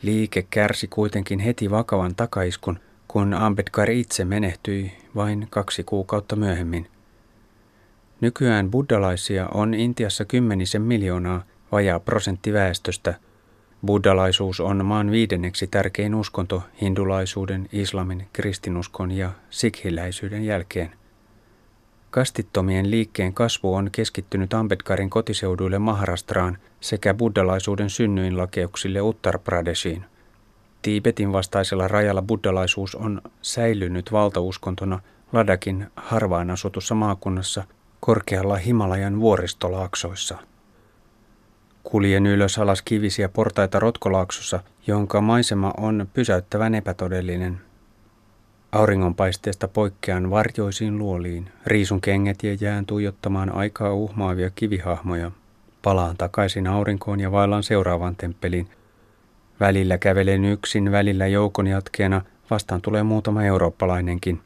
Liike 0.03 0.47
kärsi 0.51 0.89
kuitenkin 0.89 1.39
heti 1.39 1.71
vakavan 1.71 2.15
takaiskun, 2.15 2.79
kun 3.13 3.35
Ambedkar 3.35 3.91
itse 3.91 4.25
menehtyi 4.25 4.93
vain 5.15 5.47
kaksi 5.51 5.85
kuukautta 5.85 6.37
myöhemmin. 6.37 6.89
Nykyään 8.21 8.71
buddalaisia 8.71 9.49
on 9.49 9.75
Intiassa 9.75 10.25
kymmenisen 10.25 10.83
miljoonaa, 10.83 11.43
vajaa 11.73 12.01
prosentti 12.01 12.53
väestöstä– 12.53 13.15
Buddhalaisuus 13.87 14.61
on 14.61 14.87
maan 14.87 15.11
viidenneksi 15.11 15.67
tärkein 15.67 16.15
uskonto 16.15 16.63
hindulaisuuden, 16.83 17.69
islamin, 17.73 18.29
kristinuskon 18.33 19.11
ja 19.11 19.31
sikhiläisyyden 19.51 20.45
jälkeen. 20.45 20.91
Kastittomien 22.11 22.91
liikkeen 22.91 23.35
kasvu 23.35 23.75
on 23.75 23.89
keskittynyt 23.93 24.55
Ambedkarin 24.55 25.11
kotiseuduille 25.11 25.79
Maharastraan 25.79 26.59
sekä 26.81 27.15
buddhalaisuuden 27.15 27.91
synnyinlakeuksille 27.91 29.01
Uttar 29.01 29.39
Pradeshiin. 29.39 30.05
Tiibetin 30.83 31.33
vastaisella 31.33 31.89
rajalla 31.89 32.23
buddhalaisuus 32.23 32.95
on 32.95 33.23
säilynyt 33.43 34.13
valtauskontona 34.13 35.01
Ladakin 35.33 35.87
harvaan 35.97 36.51
asutussa 36.51 36.95
maakunnassa 36.95 37.65
korkealla 38.01 38.57
Himalajan 38.57 39.21
vuoristolaaksoissa– 39.21 40.39
Kuljen 41.85 42.27
ylös 42.27 42.59
alas 42.59 42.83
kivisiä 42.83 43.29
portaita 43.29 43.81
Rotkolaaksossa, 43.81 44.61
jonka 44.87 45.21
maisema 45.21 45.75
on 45.77 46.09
pysäyttävän 46.15 46.75
epätodellinen. 46.75 47.61
Auringonpaisteesta 48.73 49.69
poikkean 49.69 50.31
varjoisiin 50.31 50.99
luoliin, 50.99 51.51
riisun 51.67 52.01
kengät 52.01 52.43
ja 52.43 52.57
jään 52.61 52.87
tuijottamaan 52.87 53.55
aikaa 53.55 53.95
uhmaavia 53.95 54.51
kivihahmoja. 54.51 55.31
Palaan 55.83 56.17
takaisin 56.17 56.67
aurinkoon 56.67 57.21
ja 57.21 57.33
vaellan 57.33 57.63
seuraavaan 57.63 58.17
temppeliin. 58.17 58.69
Välillä 59.63 59.99
kävelen 59.99 60.45
yksin, 60.45 60.93
välillä 60.93 61.27
joukon 61.27 61.67
jatkeena, 61.67 62.23
vastaan 62.51 62.81
tulee 62.81 63.03
muutama 63.03 63.45
eurooppalainenkin. 63.45 64.41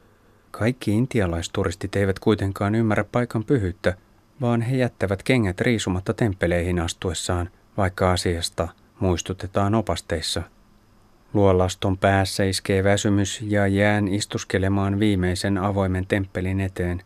Kaikki 0.51 0.91
intialaisturistit 0.91 1.95
eivät 1.95 2.19
kuitenkaan 2.19 2.75
ymmärrä 2.75 3.03
paikan 3.03 3.43
pyhyyttä– 3.43 3.93
vaan 4.41 4.61
he 4.61 4.77
jättävät 4.77 5.23
kengät 5.23 5.61
riisumatta 5.61 6.13
temppeleihin 6.13 6.79
astuessaan, 6.79 7.49
vaikka 7.77 8.11
asiasta 8.11 8.67
muistutetaan 8.99 9.75
opasteissa. 9.75 10.43
Luolaston 11.33 11.97
päässä 11.97 12.43
iskee 12.43 12.83
väsymys 12.83 13.41
ja 13.41 13.67
jään 13.67 14.07
istuskelemaan 14.07 14.99
viimeisen 14.99 15.57
avoimen 15.57 16.07
temppelin 16.07 16.59
eteen. 16.59 17.01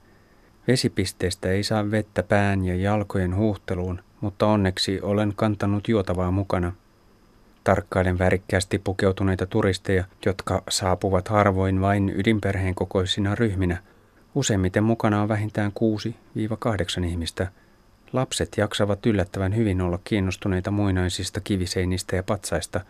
Vesipisteestä 0.67 1.49
ei 1.49 1.63
saa 1.63 1.91
vettä 1.91 2.23
pään 2.23 2.65
ja 2.65 2.75
jalkojen 2.75 3.35
huuhteluun, 3.35 4.03
mutta 4.21 4.47
onneksi 4.47 5.01
olen 5.01 5.33
kantanut 5.35 5.87
juotavaa 5.87 6.31
mukana. 6.31 6.73
Tarkkailen 7.63 8.19
värikkäästi 8.19 8.79
pukeutuneita 8.79 9.45
turisteja, 9.45 10.03
jotka 10.25 10.63
saapuvat 10.69 11.27
harvoin 11.27 11.81
vain 11.81 12.13
ydinperheen 12.15 12.75
kokoisina 12.75 13.35
ryhminä– 13.35 13.77
Useimmiten 14.35 14.83
mukana 14.83 15.21
on 15.21 15.27
vähintään 15.27 15.71
6-8 17.01 17.03
ihmistä. 17.05 17.47
Lapset 18.13 18.49
jaksavat 18.57 19.05
yllättävän 19.05 19.55
hyvin 19.55 19.81
olla 19.81 19.99
kiinnostuneita 20.03 20.71
muinaisista 20.71 21.41
kiviseinistä 21.41 22.15
ja 22.15 22.23
patsaista, 22.23 22.81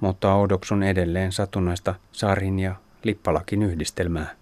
mutta 0.00 0.34
oudoksun 0.34 0.82
edelleen 0.82 1.32
satunnaista 1.32 1.94
sarin 2.12 2.58
ja 2.58 2.74
lippalakin 3.04 3.62
yhdistelmää. 3.62 4.34